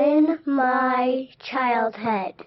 Ruin 0.00 0.38
My 0.46 1.28
Childhood. 1.40 2.46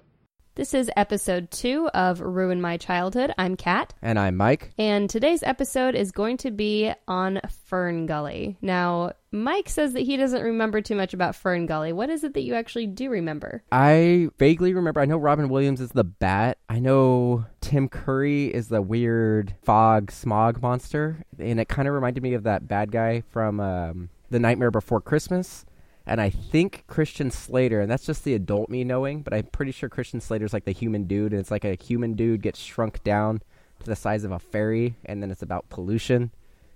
This 0.55 0.73
is 0.73 0.89
episode 0.95 1.51
two 1.51 1.87
of 1.93 2.19
Ruin 2.19 2.59
My 2.59 2.77
Childhood. 2.77 3.31
I'm 3.37 3.55
Kat. 3.55 3.93
And 4.01 4.17
I'm 4.17 4.35
Mike. 4.35 4.71
And 4.79 5.07
today's 5.07 5.43
episode 5.43 5.93
is 5.93 6.11
going 6.11 6.37
to 6.37 6.49
be 6.49 6.91
on 7.07 7.41
Fern 7.65 8.07
Gully. 8.07 8.57
Now, 8.63 9.11
Mike 9.31 9.69
says 9.69 9.93
that 9.93 9.99
he 9.99 10.17
doesn't 10.17 10.41
remember 10.41 10.81
too 10.81 10.95
much 10.95 11.13
about 11.13 11.35
Fern 11.35 11.67
Gully. 11.67 11.93
What 11.93 12.09
is 12.09 12.23
it 12.23 12.33
that 12.33 12.41
you 12.41 12.55
actually 12.55 12.87
do 12.87 13.11
remember? 13.11 13.61
I 13.71 14.29
vaguely 14.39 14.73
remember. 14.73 14.99
I 14.99 15.05
know 15.05 15.17
Robin 15.17 15.47
Williams 15.47 15.79
is 15.79 15.91
the 15.91 16.03
bat. 16.03 16.57
I 16.69 16.79
know 16.79 17.45
Tim 17.61 17.87
Curry 17.87 18.45
is 18.45 18.69
the 18.69 18.81
weird 18.81 19.53
fog 19.61 20.09
smog 20.09 20.59
monster. 20.59 21.23
And 21.37 21.59
it 21.59 21.67
kind 21.67 21.87
of 21.87 21.93
reminded 21.93 22.23
me 22.23 22.33
of 22.33 22.41
that 22.43 22.67
bad 22.67 22.91
guy 22.91 23.21
from 23.29 23.59
um, 23.59 24.09
The 24.31 24.39
Nightmare 24.39 24.71
Before 24.71 25.01
Christmas 25.01 25.65
and 26.05 26.19
I 26.19 26.29
think 26.29 26.83
Christian 26.87 27.31
Slater, 27.31 27.79
and 27.79 27.89
that's 27.89 28.05
just 28.05 28.23
the 28.23 28.33
adult 28.33 28.69
me 28.69 28.83
knowing, 28.83 29.21
but 29.21 29.33
I'm 29.33 29.45
pretty 29.45 29.71
sure 29.71 29.89
Christian 29.89 30.19
Slater's 30.19 30.53
like 30.53 30.65
the 30.65 30.71
human 30.71 31.05
dude, 31.05 31.31
and 31.31 31.39
it's 31.39 31.51
like 31.51 31.65
a 31.65 31.75
human 31.75 32.13
dude 32.13 32.41
gets 32.41 32.59
shrunk 32.59 33.03
down 33.03 33.41
to 33.79 33.85
the 33.85 33.95
size 33.95 34.23
of 34.23 34.31
a 34.31 34.39
fairy, 34.39 34.95
and 35.05 35.21
then 35.21 35.31
it's 35.31 35.41
about 35.41 35.69
pollution, 35.69 36.31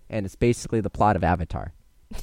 and 0.10 0.26
it's 0.26 0.36
basically 0.36 0.82
the 0.82 0.90
plot 0.90 1.16
of 1.16 1.24
Avatar. 1.24 1.74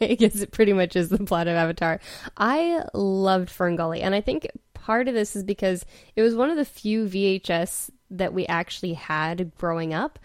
I 0.00 0.14
guess 0.14 0.40
it 0.40 0.52
pretty 0.52 0.72
much 0.72 0.96
is 0.96 1.08
the 1.08 1.18
plot 1.18 1.48
of 1.48 1.54
Avatar. 1.54 2.00
I 2.36 2.84
loved 2.92 3.48
Ferngully, 3.48 4.02
and 4.02 4.14
I 4.14 4.20
think 4.20 4.46
part 4.74 5.08
of 5.08 5.14
this 5.14 5.34
is 5.34 5.44
because 5.44 5.84
it 6.14 6.22
was 6.22 6.34
one 6.34 6.50
of 6.50 6.56
the 6.56 6.64
few 6.64 7.06
VHS 7.06 7.90
that 8.10 8.34
we 8.34 8.46
actually 8.46 8.94
had 8.94 9.52
growing 9.56 9.94
up. 9.94 10.18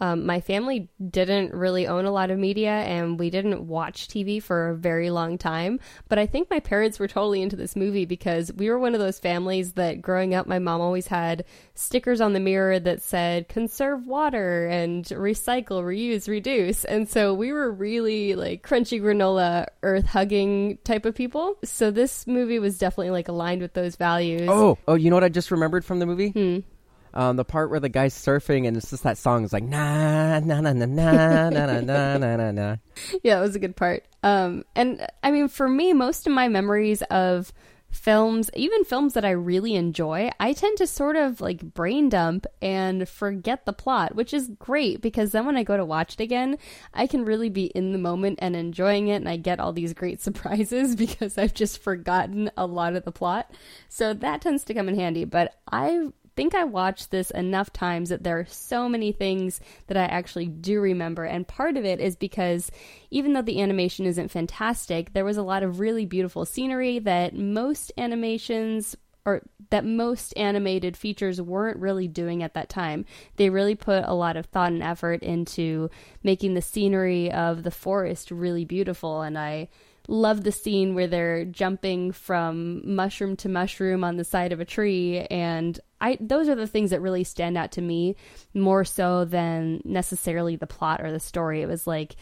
Um, 0.00 0.26
my 0.26 0.40
family 0.40 0.88
didn't 1.10 1.52
really 1.52 1.86
own 1.86 2.04
a 2.04 2.10
lot 2.10 2.30
of 2.30 2.38
media 2.38 2.70
and 2.70 3.18
we 3.18 3.30
didn't 3.30 3.66
watch 3.66 4.08
TV 4.08 4.42
for 4.42 4.70
a 4.70 4.76
very 4.76 5.10
long 5.10 5.38
time. 5.38 5.80
But 6.08 6.18
I 6.18 6.26
think 6.26 6.50
my 6.50 6.60
parents 6.60 6.98
were 6.98 7.08
totally 7.08 7.42
into 7.42 7.56
this 7.56 7.74
movie 7.74 8.04
because 8.04 8.52
we 8.52 8.70
were 8.70 8.78
one 8.78 8.94
of 8.94 9.00
those 9.00 9.18
families 9.18 9.72
that 9.72 10.00
growing 10.00 10.34
up, 10.34 10.46
my 10.46 10.58
mom 10.58 10.80
always 10.80 11.08
had 11.08 11.44
stickers 11.74 12.20
on 12.20 12.32
the 12.32 12.40
mirror 12.40 12.78
that 12.78 13.02
said 13.02 13.48
conserve 13.48 14.06
water 14.06 14.66
and 14.66 15.04
recycle, 15.06 15.82
reuse, 15.82 16.28
reduce. 16.28 16.84
And 16.84 17.08
so 17.08 17.34
we 17.34 17.52
were 17.52 17.70
really 17.70 18.34
like 18.34 18.62
crunchy 18.66 19.00
granola, 19.00 19.66
earth 19.82 20.06
hugging 20.06 20.78
type 20.84 21.06
of 21.06 21.14
people. 21.14 21.56
So 21.64 21.90
this 21.90 22.26
movie 22.26 22.58
was 22.58 22.78
definitely 22.78 23.10
like 23.10 23.28
aligned 23.28 23.62
with 23.62 23.74
those 23.74 23.96
values. 23.96 24.48
Oh, 24.48 24.78
oh, 24.86 24.94
you 24.94 25.10
know 25.10 25.16
what 25.16 25.24
I 25.24 25.28
just 25.28 25.50
remembered 25.50 25.84
from 25.84 25.98
the 25.98 26.06
movie? 26.06 26.30
Hmm. 26.30 26.58
Um, 27.18 27.34
the 27.34 27.44
part 27.44 27.68
where 27.68 27.80
the 27.80 27.88
guy's 27.88 28.14
surfing 28.14 28.68
and 28.68 28.76
it's 28.76 28.90
just 28.90 29.02
that 29.02 29.18
song 29.18 29.42
is 29.42 29.52
like 29.52 29.64
na 29.64 30.38
na 30.38 30.60
na 30.60 30.72
na 30.72 30.84
na 30.84 31.50
na 31.50 31.80
na 31.80 32.16
na 32.16 32.36
na 32.36 32.50
na. 32.52 32.76
Yeah, 33.24 33.38
it 33.38 33.40
was 33.40 33.56
a 33.56 33.58
good 33.58 33.74
part. 33.74 34.06
Um, 34.22 34.62
and 34.76 35.04
I 35.24 35.32
mean, 35.32 35.48
for 35.48 35.68
me, 35.68 35.92
most 35.92 36.28
of 36.28 36.32
my 36.32 36.46
memories 36.46 37.02
of 37.10 37.52
films, 37.90 38.50
even 38.54 38.84
films 38.84 39.14
that 39.14 39.24
I 39.24 39.30
really 39.30 39.74
enjoy, 39.74 40.30
I 40.38 40.52
tend 40.52 40.78
to 40.78 40.86
sort 40.86 41.16
of 41.16 41.40
like 41.40 41.62
brain 41.62 42.08
dump 42.08 42.46
and 42.60 43.08
forget 43.08 43.64
the 43.64 43.72
plot, 43.72 44.14
which 44.14 44.32
is 44.32 44.50
great 44.58 45.00
because 45.00 45.32
then 45.32 45.46
when 45.46 45.56
I 45.56 45.62
go 45.62 45.76
to 45.76 45.84
watch 45.84 46.14
it 46.14 46.20
again, 46.20 46.58
I 46.92 47.06
can 47.06 47.24
really 47.24 47.48
be 47.48 47.64
in 47.66 47.92
the 47.92 47.98
moment 47.98 48.38
and 48.42 48.54
enjoying 48.54 49.08
it 49.08 49.16
and 49.16 49.28
I 49.28 49.38
get 49.38 49.58
all 49.58 49.72
these 49.72 49.94
great 49.94 50.20
surprises 50.20 50.94
because 50.96 51.38
I've 51.38 51.54
just 51.54 51.82
forgotten 51.82 52.50
a 52.56 52.66
lot 52.66 52.94
of 52.94 53.04
the 53.04 53.12
plot. 53.12 53.50
So 53.88 54.14
that 54.14 54.42
tends 54.42 54.64
to 54.64 54.74
come 54.74 54.88
in 54.88 54.94
handy, 54.94 55.24
but 55.24 55.54
I 55.70 56.08
think 56.38 56.54
I 56.54 56.62
watched 56.62 57.10
this 57.10 57.32
enough 57.32 57.72
times 57.72 58.10
that 58.10 58.22
there 58.22 58.38
are 58.38 58.46
so 58.46 58.88
many 58.88 59.10
things 59.10 59.60
that 59.88 59.96
I 59.96 60.04
actually 60.04 60.46
do 60.46 60.80
remember. 60.80 61.24
And 61.24 61.48
part 61.48 61.76
of 61.76 61.84
it 61.84 61.98
is 61.98 62.14
because 62.14 62.70
even 63.10 63.32
though 63.32 63.42
the 63.42 63.60
animation 63.60 64.06
isn't 64.06 64.30
fantastic, 64.30 65.14
there 65.14 65.24
was 65.24 65.36
a 65.36 65.42
lot 65.42 65.64
of 65.64 65.80
really 65.80 66.06
beautiful 66.06 66.44
scenery 66.44 67.00
that 67.00 67.34
most 67.34 67.90
animations 67.98 68.96
or 69.24 69.42
that 69.70 69.84
most 69.84 70.32
animated 70.36 70.96
features 70.96 71.42
weren't 71.42 71.80
really 71.80 72.06
doing 72.06 72.44
at 72.44 72.54
that 72.54 72.68
time. 72.68 73.04
They 73.34 73.50
really 73.50 73.74
put 73.74 74.04
a 74.04 74.14
lot 74.14 74.36
of 74.36 74.46
thought 74.46 74.70
and 74.70 74.80
effort 74.80 75.24
into 75.24 75.90
making 76.22 76.54
the 76.54 76.62
scenery 76.62 77.32
of 77.32 77.64
the 77.64 77.72
forest 77.72 78.30
really 78.30 78.64
beautiful 78.64 79.22
and 79.22 79.36
I 79.36 79.70
love 80.08 80.42
the 80.42 80.52
scene 80.52 80.94
where 80.94 81.06
they're 81.06 81.44
jumping 81.44 82.10
from 82.12 82.82
mushroom 82.84 83.36
to 83.36 83.48
mushroom 83.48 84.02
on 84.02 84.16
the 84.16 84.24
side 84.24 84.52
of 84.52 84.60
a 84.60 84.64
tree 84.64 85.18
and 85.30 85.78
I 86.00 86.16
those 86.20 86.48
are 86.48 86.54
the 86.54 86.66
things 86.66 86.90
that 86.90 87.00
really 87.00 87.24
stand 87.24 87.56
out 87.56 87.72
to 87.72 87.82
me 87.82 88.16
more 88.54 88.84
so 88.84 89.24
than 89.24 89.82
necessarily 89.84 90.56
the 90.56 90.66
plot 90.66 91.00
or 91.00 91.12
the 91.12 91.20
story. 91.20 91.62
It 91.62 91.68
was 91.68 91.86
like 91.86 92.16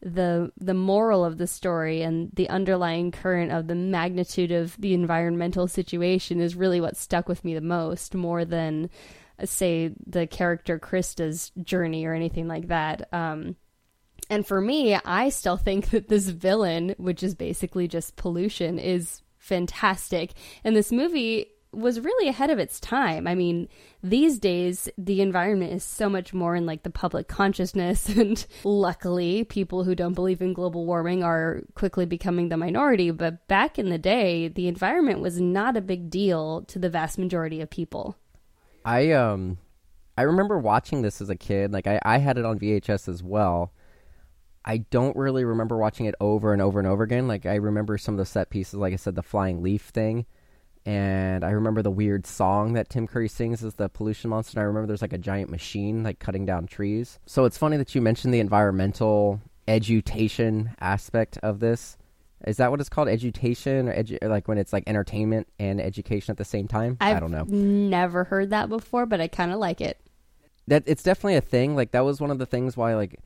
the 0.00 0.52
the 0.56 0.74
moral 0.74 1.24
of 1.24 1.38
the 1.38 1.46
story 1.46 2.02
and 2.02 2.30
the 2.34 2.48
underlying 2.48 3.10
current 3.10 3.52
of 3.52 3.68
the 3.68 3.74
magnitude 3.74 4.50
of 4.50 4.76
the 4.78 4.94
environmental 4.94 5.68
situation 5.68 6.40
is 6.40 6.56
really 6.56 6.80
what 6.80 6.96
stuck 6.96 7.28
with 7.28 7.44
me 7.44 7.54
the 7.54 7.60
most 7.60 8.14
more 8.14 8.44
than 8.44 8.90
uh, 9.40 9.46
say 9.46 9.92
the 10.06 10.26
character 10.26 10.78
Crysta's 10.78 11.52
journey 11.62 12.04
or 12.04 12.14
anything 12.14 12.48
like 12.48 12.68
that. 12.68 13.08
Um, 13.12 13.56
and 14.32 14.46
for 14.46 14.62
me, 14.62 14.94
I 14.94 15.28
still 15.28 15.58
think 15.58 15.90
that 15.90 16.08
this 16.08 16.30
villain, 16.30 16.94
which 16.96 17.22
is 17.22 17.34
basically 17.34 17.86
just 17.86 18.16
pollution, 18.16 18.78
is 18.78 19.20
fantastic. 19.36 20.32
And 20.64 20.74
this 20.74 20.90
movie 20.90 21.48
was 21.70 22.00
really 22.00 22.28
ahead 22.28 22.48
of 22.48 22.58
its 22.58 22.80
time. 22.80 23.26
I 23.26 23.34
mean, 23.34 23.68
these 24.02 24.38
days 24.38 24.88
the 24.96 25.20
environment 25.20 25.74
is 25.74 25.84
so 25.84 26.08
much 26.08 26.32
more 26.32 26.56
in 26.56 26.64
like 26.64 26.82
the 26.82 26.88
public 26.88 27.28
consciousness 27.28 28.08
and 28.16 28.46
luckily 28.64 29.44
people 29.44 29.84
who 29.84 29.94
don't 29.94 30.14
believe 30.14 30.40
in 30.40 30.54
global 30.54 30.86
warming 30.86 31.22
are 31.22 31.60
quickly 31.74 32.06
becoming 32.06 32.48
the 32.48 32.56
minority, 32.56 33.10
but 33.10 33.46
back 33.48 33.78
in 33.78 33.90
the 33.90 33.98
day 33.98 34.48
the 34.48 34.66
environment 34.66 35.20
was 35.20 35.42
not 35.42 35.76
a 35.76 35.82
big 35.82 36.08
deal 36.08 36.62
to 36.68 36.78
the 36.78 36.88
vast 36.88 37.18
majority 37.18 37.60
of 37.60 37.68
people. 37.68 38.16
I 38.82 39.12
um 39.12 39.58
I 40.16 40.22
remember 40.22 40.58
watching 40.58 41.02
this 41.02 41.20
as 41.20 41.28
a 41.28 41.36
kid. 41.36 41.70
Like 41.70 41.86
I, 41.86 42.00
I 42.02 42.16
had 42.16 42.38
it 42.38 42.46
on 42.46 42.58
VHS 42.58 43.08
as 43.08 43.22
well. 43.22 43.72
I 44.64 44.78
don't 44.78 45.16
really 45.16 45.44
remember 45.44 45.76
watching 45.76 46.06
it 46.06 46.14
over 46.20 46.52
and 46.52 46.62
over 46.62 46.78
and 46.78 46.88
over 46.88 47.02
again. 47.02 47.28
Like 47.28 47.46
I 47.46 47.56
remember 47.56 47.98
some 47.98 48.14
of 48.14 48.18
the 48.18 48.26
set 48.26 48.50
pieces, 48.50 48.74
like 48.74 48.92
I 48.92 48.96
said, 48.96 49.14
the 49.14 49.22
flying 49.22 49.62
leaf 49.62 49.82
thing, 49.88 50.26
and 50.84 51.44
I 51.44 51.50
remember 51.50 51.82
the 51.82 51.90
weird 51.90 52.26
song 52.26 52.72
that 52.72 52.88
Tim 52.88 53.06
Curry 53.06 53.28
sings 53.28 53.62
as 53.62 53.74
the 53.74 53.88
pollution 53.88 54.30
monster. 54.30 54.58
And 54.58 54.62
I 54.62 54.66
remember 54.66 54.88
there's 54.88 55.02
like 55.02 55.12
a 55.12 55.18
giant 55.18 55.50
machine 55.50 56.02
like 56.02 56.18
cutting 56.18 56.44
down 56.44 56.66
trees. 56.66 57.18
So 57.26 57.44
it's 57.44 57.58
funny 57.58 57.76
that 57.76 57.94
you 57.94 58.00
mentioned 58.00 58.34
the 58.34 58.40
environmental 58.40 59.40
education 59.68 60.74
aspect 60.80 61.38
of 61.42 61.60
this. 61.60 61.96
Is 62.46 62.56
that 62.56 62.72
what 62.72 62.80
it's 62.80 62.88
called? 62.88 63.08
Education 63.08 63.88
or, 63.88 63.94
edu- 63.94 64.18
or 64.20 64.28
like 64.28 64.48
when 64.48 64.58
it's 64.58 64.72
like 64.72 64.82
entertainment 64.88 65.46
and 65.60 65.80
education 65.80 66.32
at 66.32 66.38
the 66.38 66.44
same 66.44 66.66
time? 66.66 66.96
I've 67.00 67.18
I 67.18 67.20
do 67.20 67.28
not 67.28 67.48
know. 67.48 67.56
Never 67.56 68.24
heard 68.24 68.50
that 68.50 68.68
before, 68.68 69.06
but 69.06 69.20
I 69.20 69.28
kind 69.28 69.52
of 69.52 69.60
like 69.60 69.80
it. 69.80 70.00
That 70.66 70.82
it's 70.86 71.04
definitely 71.04 71.36
a 71.36 71.40
thing. 71.40 71.76
Like 71.76 71.92
that 71.92 72.04
was 72.04 72.20
one 72.20 72.32
of 72.32 72.38
the 72.38 72.46
things 72.46 72.76
why 72.76 72.96
like 72.96 73.20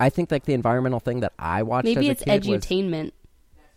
I 0.00 0.10
think 0.10 0.30
like 0.30 0.44
the 0.44 0.54
environmental 0.54 0.98
thing 1.00 1.20
that 1.20 1.34
I 1.38 1.62
watched. 1.62 1.84
Maybe 1.84 2.08
as 2.08 2.12
it's 2.12 2.22
a 2.22 2.24
kid 2.24 2.46
was- 2.46 2.64
edutainment. 2.64 3.12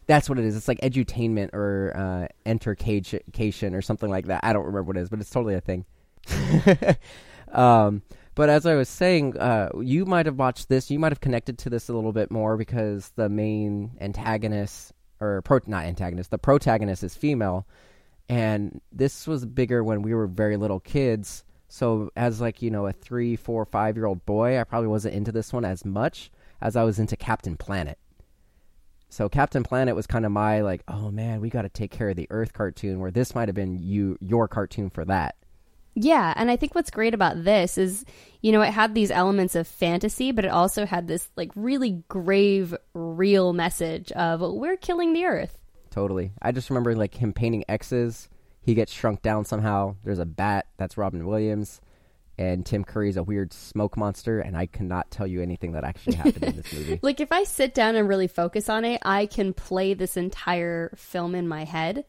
that's 0.08 0.28
what 0.30 0.40
it 0.40 0.46
is. 0.46 0.56
It's 0.56 0.68
like 0.68 0.82
edutainment 0.82 1.54
or 1.54 1.94
uh, 1.96 2.28
entercation 2.46 3.76
or 3.76 3.82
something 3.82 4.10
like 4.10 4.28
that. 4.28 4.42
I 4.44 4.54
don't 4.54 4.66
remember 4.66 4.84
what 4.84 4.98
it 4.98 5.02
is, 5.02 5.10
but 5.10 5.20
it's 5.20 5.30
totally 5.30 5.56
a 5.56 5.62
thing. 5.62 5.86
um, 7.52 8.02
but 8.36 8.50
as 8.50 8.66
I 8.66 8.76
was 8.76 8.90
saying, 8.90 9.38
uh, 9.38 9.70
you 9.80 10.06
might 10.06 10.26
have 10.26 10.40
watched 10.40 10.70
this. 10.70 10.90
You 10.90 10.98
might 10.98 11.12
have 11.12 11.22
connected 11.22 11.58
to 11.60 11.70
this 11.70 11.90
a 11.90 11.94
little 11.94 12.14
bit 12.14 12.32
more 12.32 12.58
because 12.58 13.12
the 13.16 13.30
main 13.30 13.92
antagonist 14.02 14.94
or 15.20 15.42
pro- 15.44 15.60
not 15.68 15.86
antagonist, 15.86 16.32
the 16.32 16.38
protagonist 16.38 17.04
is 17.04 17.16
female, 17.16 17.66
and 18.28 18.82
this 18.92 19.28
was 19.28 19.46
bigger 19.46 19.84
when 19.84 20.02
we 20.02 20.14
were 20.14 20.28
very 20.28 20.58
little 20.58 20.80
kids. 20.80 21.44
So 21.74 22.12
as 22.16 22.40
like 22.40 22.62
you 22.62 22.70
know 22.70 22.86
a 22.86 22.94
three, 22.94 23.36
four, 23.36 23.66
five 23.66 23.98
year 23.98 24.06
old 24.06 24.28
boy, 24.28 24.60
I 24.60 24.64
probably 24.64 24.90
wasn't 24.90 25.16
into 25.16 25.32
this 25.32 25.52
one 25.52 25.66
as 25.66 25.84
much 25.84 26.30
as 26.62 26.76
I 26.76 26.84
was 26.84 27.00
into 27.00 27.18
Captain 27.18 27.58
Planet. 27.58 27.98
So 29.10 29.28
Captain 29.28 29.64
Planet 29.64 29.96
was 29.96 30.06
kind 30.06 30.24
of 30.24 30.32
my 30.32 30.62
like, 30.62 30.84
oh 30.88 31.10
man, 31.10 31.42
we 31.42 31.50
got 31.50 31.64
to 31.64 31.70
take 31.70 31.90
care 31.90 32.10
of 32.10 32.16
the 32.16 32.28
Earth 32.30 32.54
cartoon. 32.54 33.00
Where 33.00 33.10
this 33.10 33.34
might 33.34 33.48
have 33.48 33.56
been 33.56 33.80
you 33.82 34.20
your 34.22 34.48
cartoon 34.48 34.92
for 34.92 35.04
that. 35.06 35.36
Yeah, 35.96 36.32
and 36.36 36.52
I 36.52 36.58
think 36.58 36.76
what's 36.76 36.92
great 36.92 37.16
about 37.16 37.44
this 37.44 37.80
is, 37.80 38.06
you 38.42 38.52
know, 38.52 38.62
it 38.62 38.70
had 38.70 38.94
these 38.94 39.10
elements 39.10 39.56
of 39.56 39.68
fantasy, 39.68 40.32
but 40.32 40.46
it 40.46 40.52
also 40.52 40.86
had 40.86 41.08
this 41.08 41.28
like 41.36 41.50
really 41.56 42.04
grave, 42.08 42.76
real 42.94 43.52
message 43.52 44.12
of 44.12 44.42
we're 44.42 44.78
killing 44.78 45.14
the 45.14 45.26
earth. 45.26 45.58
Totally. 45.90 46.34
I 46.40 46.52
just 46.52 46.70
remember 46.70 46.96
like 46.96 47.16
him 47.16 47.34
painting 47.34 47.66
X's. 47.68 48.30
He 48.64 48.74
gets 48.74 48.94
shrunk 48.94 49.22
down 49.22 49.46
somehow. 49.46 49.96
There's 50.04 50.20
a 50.20 50.26
bat. 50.26 50.68
That's 50.78 50.98
Robin 50.98 51.26
Williams. 51.26 51.82
And 52.38 52.66
Tim 52.66 52.84
Curry's 52.84 53.18
a 53.18 53.24
weird 53.24 53.54
smoke 53.54 53.96
monster, 53.96 54.40
and 54.40 54.58
I 54.58 54.66
cannot 54.66 55.12
tell 55.12 55.28
you 55.28 55.42
anything 55.42 55.74
that 55.74 55.84
actually 55.84 56.16
happened 56.16 56.44
in 56.44 56.56
this 56.56 56.74
movie. 56.74 57.00
Like 57.04 57.20
if 57.20 57.32
I 57.32 57.44
sit 57.44 57.76
down 57.76 57.96
and 57.96 58.10
really 58.10 58.28
focus 58.28 58.70
on 58.70 58.86
it, 58.86 59.02
I 59.04 59.28
can 59.28 59.54
play 59.54 59.94
this 59.94 60.18
entire 60.18 60.92
film 60.96 61.36
in 61.36 61.48
my 61.48 61.66
head. 61.66 62.06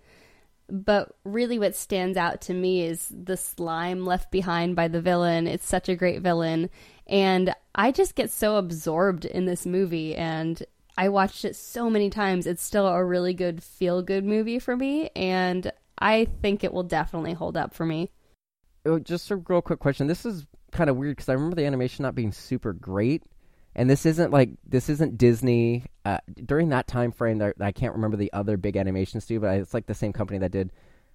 But 0.71 1.15
really, 1.25 1.59
what 1.59 1.77
stands 1.77 2.17
out 2.17 2.41
to 2.43 2.55
me 2.55 2.87
is 2.87 3.12
the 3.12 3.37
slime 3.37 4.06
left 4.06 4.31
behind 4.31 4.77
by 4.77 4.89
the 4.89 5.03
villain. 5.03 5.47
It's 5.47 5.69
such 5.69 5.91
a 5.91 5.97
great 5.97 6.23
villain. 6.23 6.71
And 7.06 7.55
I 7.75 7.91
just 7.91 8.15
get 8.15 8.31
so 8.31 8.56
absorbed 8.56 9.27
in 9.27 9.45
this 9.45 9.67
movie. 9.67 10.15
And 10.15 10.65
I 10.97 11.09
watched 11.09 11.45
it 11.45 11.56
so 11.56 11.91
many 11.91 12.09
times. 12.09 12.47
It's 12.47 12.62
still 12.62 12.87
a 12.87 13.05
really 13.05 13.35
good 13.35 13.62
feel 13.62 14.01
good 14.01 14.25
movie 14.25 14.59
for 14.59 14.77
me, 14.77 15.11
and 15.17 15.71
I 15.99 16.26
think 16.43 16.64
it 16.64 16.73
will 16.73 16.82
definitely 16.82 17.32
hold 17.32 17.56
up 17.56 17.75
for 17.75 17.87
me. 17.87 18.11
Oh, 18.87 18.99
just 18.99 19.31
a 19.31 19.37
real 19.37 19.62
quick 19.62 19.79
question. 19.79 20.06
This 20.06 20.26
is 20.26 20.46
kind 20.73 20.91
of 20.91 20.96
weird 20.96 21.17
because 21.17 21.29
I 21.29 21.35
remember 21.35 21.56
the 21.56 21.64
animation 21.64 22.02
not 22.02 22.14
being 22.14 22.32
super 22.32 22.73
great, 22.73 23.23
and 23.75 23.88
this 23.88 24.05
isn't 24.05 24.31
like 24.31 24.50
this 24.67 24.88
isn't 24.88 25.17
Disney. 25.17 25.85
Uh, 26.05 26.19
during 26.44 26.69
that 26.70 26.87
time 26.87 27.12
frame, 27.12 27.38
there, 27.38 27.55
I 27.61 27.73
can't 27.73 27.94
remember 27.94 28.17
the 28.17 28.32
other 28.32 28.56
big 28.56 28.76
animation 28.76 29.20
studio, 29.20 29.41
but 29.41 29.58
it's 29.58 29.73
like 29.73 29.87
the 29.87 29.94
same 29.94 30.12
company 30.12 30.38
that 30.41 30.50
did. 30.50 30.70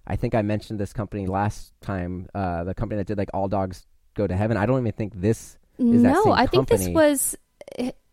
I 0.06 0.16
think 0.16 0.34
I 0.34 0.42
mentioned 0.42 0.80
this 0.80 0.92
company 0.92 1.26
last 1.26 1.72
time. 1.80 2.28
Uh, 2.34 2.64
the 2.64 2.74
company 2.74 2.98
that 2.98 3.06
did 3.06 3.18
like 3.18 3.30
All 3.32 3.48
Dogs 3.48 3.86
Go 4.14 4.26
to 4.26 4.36
Heaven. 4.36 4.56
I 4.56 4.66
don't 4.66 4.80
even 4.80 4.92
think 4.92 5.20
this 5.20 5.58
is 5.78 6.02
that 6.02 6.12
no, 6.12 6.24
same 6.24 6.32
I 6.32 6.46
think 6.46 6.68
this 6.68 6.88
was 6.88 7.36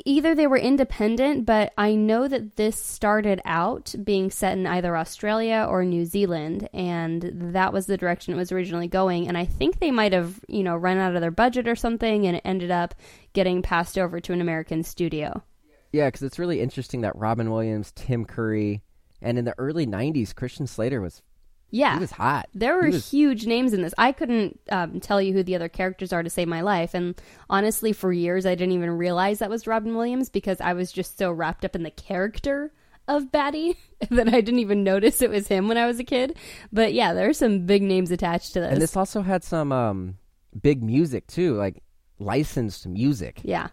either 0.06 0.36
they 0.36 0.48
were 0.48 0.58
independent, 0.58 1.46
but 1.46 1.74
I 1.78 1.96
know 1.96 2.28
that 2.28 2.56
this 2.56 2.78
started 2.78 3.42
out 3.44 3.94
being 4.04 4.30
set 4.30 4.58
in 4.58 4.66
either 4.68 4.96
Australia 4.96 5.66
or 5.70 5.84
New 5.84 6.06
Zealand, 6.06 6.70
and 6.74 7.32
that 7.54 7.74
was 7.74 7.86
the 7.86 7.98
direction 7.98 8.34
it 8.34 8.38
was 8.38 8.52
originally 8.52 8.88
going. 8.88 9.28
And 9.28 9.38
I 9.38 9.46
think 9.46 9.80
they 9.80 9.92
might 9.92 10.14
have, 10.14 10.40
you 10.48 10.64
know, 10.64 10.76
run 10.76 10.98
out 10.98 11.16
of 11.16 11.22
their 11.22 11.32
budget 11.32 11.68
or 11.68 11.76
something, 11.76 12.26
and 12.26 12.38
it 12.38 12.44
ended 12.46 12.72
up 12.72 12.96
getting 13.34 13.62
passed 13.62 13.98
over 13.98 14.20
to 14.22 14.34
an 14.34 14.42
American 14.42 14.84
studio. 14.84 15.44
Yeah, 15.92 16.08
because 16.08 16.24
it's 16.24 16.40
really 16.40 16.62
interesting 16.62 17.02
that 17.02 17.16
Robin 17.16 17.52
Williams, 17.52 17.92
Tim 17.96 18.26
Curry, 18.26 18.84
and 19.22 19.38
in 19.38 19.46
the 19.46 19.56
early 19.58 19.88
'90s, 19.88 20.36
Christian 20.36 20.68
Slater 20.68 21.02
was 21.02 21.22
Yeah, 21.70 21.96
he 21.96 22.00
was 22.00 22.12
hot. 22.12 22.48
There 22.54 22.76
were 22.76 22.90
was- 22.90 23.10
huge 23.12 23.46
names 23.46 23.74
in 23.74 23.82
this. 23.82 23.94
I 23.98 24.12
couldn't 24.12 24.60
um, 24.70 25.00
tell 25.00 25.22
you 25.22 25.34
who 25.34 25.44
the 25.44 25.56
other 25.56 25.68
characters 25.70 26.14
are 26.14 26.24
to 26.24 26.30
save 26.30 26.48
my 26.48 26.62
life. 26.62 26.94
And 26.94 27.14
honestly, 27.50 27.92
for 27.94 28.14
years, 28.14 28.46
I 28.46 28.56
didn't 28.56 28.74
even 28.74 28.92
realize 28.92 29.40
that 29.40 29.50
was 29.50 29.68
Robin 29.68 29.96
Williams 29.96 30.30
because 30.30 30.62
I 30.62 30.74
was 30.74 30.92
just 30.92 31.18
so 31.18 31.32
wrapped 31.32 31.66
up 31.66 31.76
in 31.76 31.84
the 31.84 31.92
character 31.92 32.72
of 33.08 33.32
Batty 33.32 33.78
that 34.10 34.28
I 34.28 34.42
didn't 34.42 34.60
even 34.60 34.84
notice 34.84 35.22
it 35.22 35.30
was 35.30 35.48
him 35.48 35.68
when 35.68 35.78
I 35.78 35.86
was 35.88 36.00
a 36.00 36.04
kid. 36.04 36.38
But 36.72 36.94
yeah, 36.94 37.14
there 37.14 37.30
are 37.30 37.34
some 37.34 37.66
big 37.66 37.82
names 37.84 38.12
attached 38.12 38.54
to 38.54 38.62
this. 38.62 38.72
and 38.72 38.82
this 38.82 38.96
also 38.96 39.22
had 39.22 39.44
some 39.44 39.72
um, 39.72 40.18
big 40.62 40.82
music 40.82 41.28
too, 41.28 41.56
like 41.56 41.84
licensed 42.20 42.88
music. 42.88 43.42
yeah. 43.44 43.68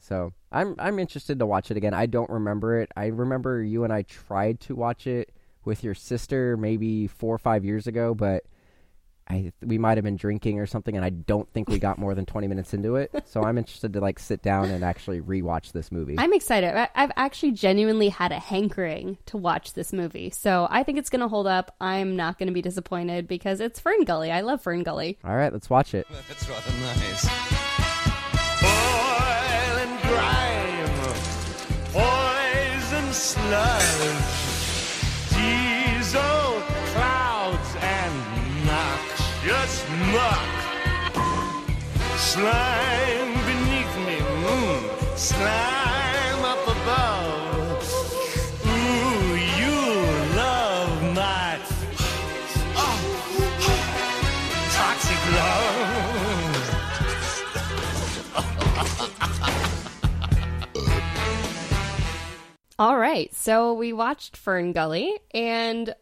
So 0.00 0.32
I'm 0.50 0.74
I'm 0.78 0.98
interested 0.98 1.38
to 1.40 1.44
watch 1.46 1.70
it 1.70 1.76
again. 1.76 1.92
I 1.92 2.06
don't 2.06 2.30
remember 2.30 2.80
it. 2.80 2.90
I 2.96 3.06
remember 3.06 3.62
you 3.62 3.84
and 3.84 3.92
I 3.92 4.02
tried 4.02 4.58
to 4.60 4.74
watch 4.74 5.06
it 5.06 5.30
with 5.68 5.84
your 5.84 5.94
sister 5.94 6.56
maybe 6.56 7.06
four 7.06 7.32
or 7.34 7.38
five 7.38 7.64
years 7.64 7.86
ago, 7.86 8.14
but 8.14 8.42
I 9.30 9.52
we 9.62 9.76
might 9.76 9.98
have 9.98 10.04
been 10.04 10.16
drinking 10.16 10.58
or 10.58 10.64
something, 10.64 10.96
and 10.96 11.04
I 11.04 11.10
don't 11.10 11.46
think 11.52 11.68
we 11.68 11.78
got 11.78 11.98
more 11.98 12.14
than 12.14 12.24
twenty 12.24 12.48
minutes 12.48 12.72
into 12.72 12.96
it. 12.96 13.12
So 13.26 13.42
I'm 13.44 13.58
interested 13.58 13.92
to 13.92 14.00
like 14.00 14.18
sit 14.18 14.40
down 14.42 14.70
and 14.70 14.82
actually 14.82 15.20
rewatch 15.20 15.72
this 15.72 15.92
movie. 15.92 16.14
I'm 16.18 16.32
excited. 16.32 16.74
I- 16.74 16.88
I've 16.94 17.12
actually 17.14 17.52
genuinely 17.52 18.08
had 18.08 18.32
a 18.32 18.38
hankering 18.38 19.18
to 19.26 19.36
watch 19.36 19.74
this 19.74 19.92
movie. 19.92 20.30
So 20.30 20.66
I 20.70 20.82
think 20.82 20.96
it's 20.98 21.10
going 21.10 21.20
to 21.20 21.28
hold 21.28 21.46
up. 21.46 21.76
I'm 21.78 22.16
not 22.16 22.38
going 22.38 22.46
to 22.46 22.54
be 22.54 22.62
disappointed 22.62 23.28
because 23.28 23.60
it's 23.60 23.78
Fern 23.78 24.04
Gully. 24.04 24.32
I 24.32 24.40
love 24.40 24.62
Fern 24.62 24.82
Gully. 24.82 25.18
All 25.22 25.36
right, 25.36 25.52
let's 25.52 25.68
watch 25.68 25.92
it. 25.92 26.06
That's 26.26 26.48
rather 26.48 26.72
nice. 26.80 27.26
Oil 28.64 29.78
and 29.84 30.00
grime, 30.08 31.14
poison 31.92 33.12
sludge, 33.12 34.37
Slime 42.28 43.32
beneath 43.46 43.94
me, 44.06 44.18
mm, 44.20 44.82
slime 45.16 46.44
up 46.44 46.62
above. 46.68 47.82
Ooh, 48.66 49.34
you 49.58 49.76
love 50.36 50.92
my 51.14 51.58
toxic 54.76 55.22
love. 55.38 55.88
All 62.78 62.98
right, 62.98 63.34
so 63.34 63.72
we 63.72 63.94
watched 63.94 64.36
Fern 64.36 64.72
Gully, 64.72 65.18
and 65.32 65.94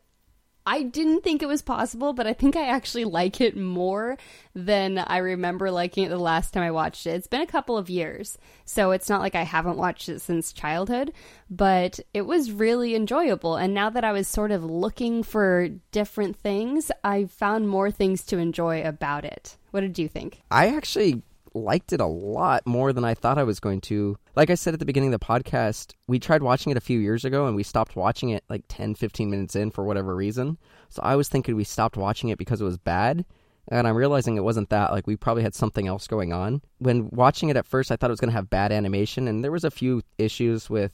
I 0.68 0.82
didn't 0.82 1.22
think 1.22 1.42
it 1.42 1.48
was 1.48 1.62
possible, 1.62 2.12
but 2.12 2.26
I 2.26 2.32
think 2.32 2.56
I 2.56 2.66
actually 2.66 3.04
like 3.04 3.40
it 3.40 3.56
more 3.56 4.18
than 4.52 4.98
I 4.98 5.18
remember 5.18 5.70
liking 5.70 6.04
it 6.04 6.08
the 6.08 6.18
last 6.18 6.52
time 6.52 6.64
I 6.64 6.72
watched 6.72 7.06
it. 7.06 7.10
It's 7.10 7.28
been 7.28 7.40
a 7.40 7.46
couple 7.46 7.78
of 7.78 7.88
years, 7.88 8.36
so 8.64 8.90
it's 8.90 9.08
not 9.08 9.20
like 9.20 9.36
I 9.36 9.44
haven't 9.44 9.76
watched 9.76 10.08
it 10.08 10.20
since 10.20 10.52
childhood, 10.52 11.12
but 11.48 12.00
it 12.12 12.22
was 12.22 12.50
really 12.50 12.96
enjoyable. 12.96 13.54
And 13.54 13.72
now 13.72 13.90
that 13.90 14.02
I 14.02 14.10
was 14.10 14.26
sort 14.26 14.50
of 14.50 14.64
looking 14.64 15.22
for 15.22 15.68
different 15.92 16.36
things, 16.36 16.90
I 17.04 17.26
found 17.26 17.68
more 17.68 17.92
things 17.92 18.24
to 18.26 18.38
enjoy 18.38 18.82
about 18.82 19.24
it. 19.24 19.56
What 19.70 19.82
did 19.82 20.00
you 20.00 20.08
think? 20.08 20.40
I 20.50 20.74
actually 20.74 21.22
liked 21.56 21.92
it 21.92 22.00
a 22.00 22.06
lot 22.06 22.66
more 22.66 22.92
than 22.92 23.04
I 23.04 23.14
thought 23.14 23.38
I 23.38 23.44
was 23.44 23.60
going 23.60 23.80
to. 23.82 24.18
Like 24.34 24.50
I 24.50 24.54
said 24.54 24.74
at 24.74 24.80
the 24.80 24.86
beginning 24.86 25.12
of 25.12 25.18
the 25.18 25.26
podcast, 25.26 25.94
we 26.06 26.18
tried 26.18 26.42
watching 26.42 26.70
it 26.70 26.76
a 26.76 26.82
few 26.82 26.98
years 26.98 27.24
ago 27.24 27.46
and 27.46 27.56
we 27.56 27.62
stopped 27.62 27.96
watching 27.96 28.30
it 28.30 28.44
like 28.48 28.64
10, 28.68 28.94
15 28.94 29.30
minutes 29.30 29.56
in 29.56 29.70
for 29.70 29.84
whatever 29.84 30.14
reason. 30.14 30.58
So 30.88 31.02
I 31.02 31.16
was 31.16 31.28
thinking 31.28 31.56
we 31.56 31.64
stopped 31.64 31.96
watching 31.96 32.28
it 32.28 32.38
because 32.38 32.60
it 32.60 32.64
was 32.64 32.78
bad. 32.78 33.24
And 33.68 33.88
I'm 33.88 33.96
realizing 33.96 34.36
it 34.36 34.44
wasn't 34.44 34.70
that. 34.70 34.92
Like, 34.92 35.08
we 35.08 35.16
probably 35.16 35.42
had 35.42 35.54
something 35.54 35.88
else 35.88 36.06
going 36.06 36.32
on. 36.32 36.62
When 36.78 37.10
watching 37.10 37.48
it 37.48 37.56
at 37.56 37.66
first, 37.66 37.90
I 37.90 37.96
thought 37.96 38.10
it 38.10 38.12
was 38.12 38.20
going 38.20 38.30
to 38.30 38.36
have 38.36 38.48
bad 38.48 38.70
animation. 38.70 39.26
And 39.26 39.42
there 39.42 39.50
was 39.50 39.64
a 39.64 39.72
few 39.72 40.02
issues 40.18 40.70
with 40.70 40.92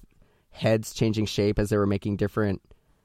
heads 0.50 0.94
changing 0.94 1.26
shape 1.26 1.58
as 1.58 1.68
they 1.68 1.76
were 1.76 1.86
making 1.86 2.16
different 2.16 2.62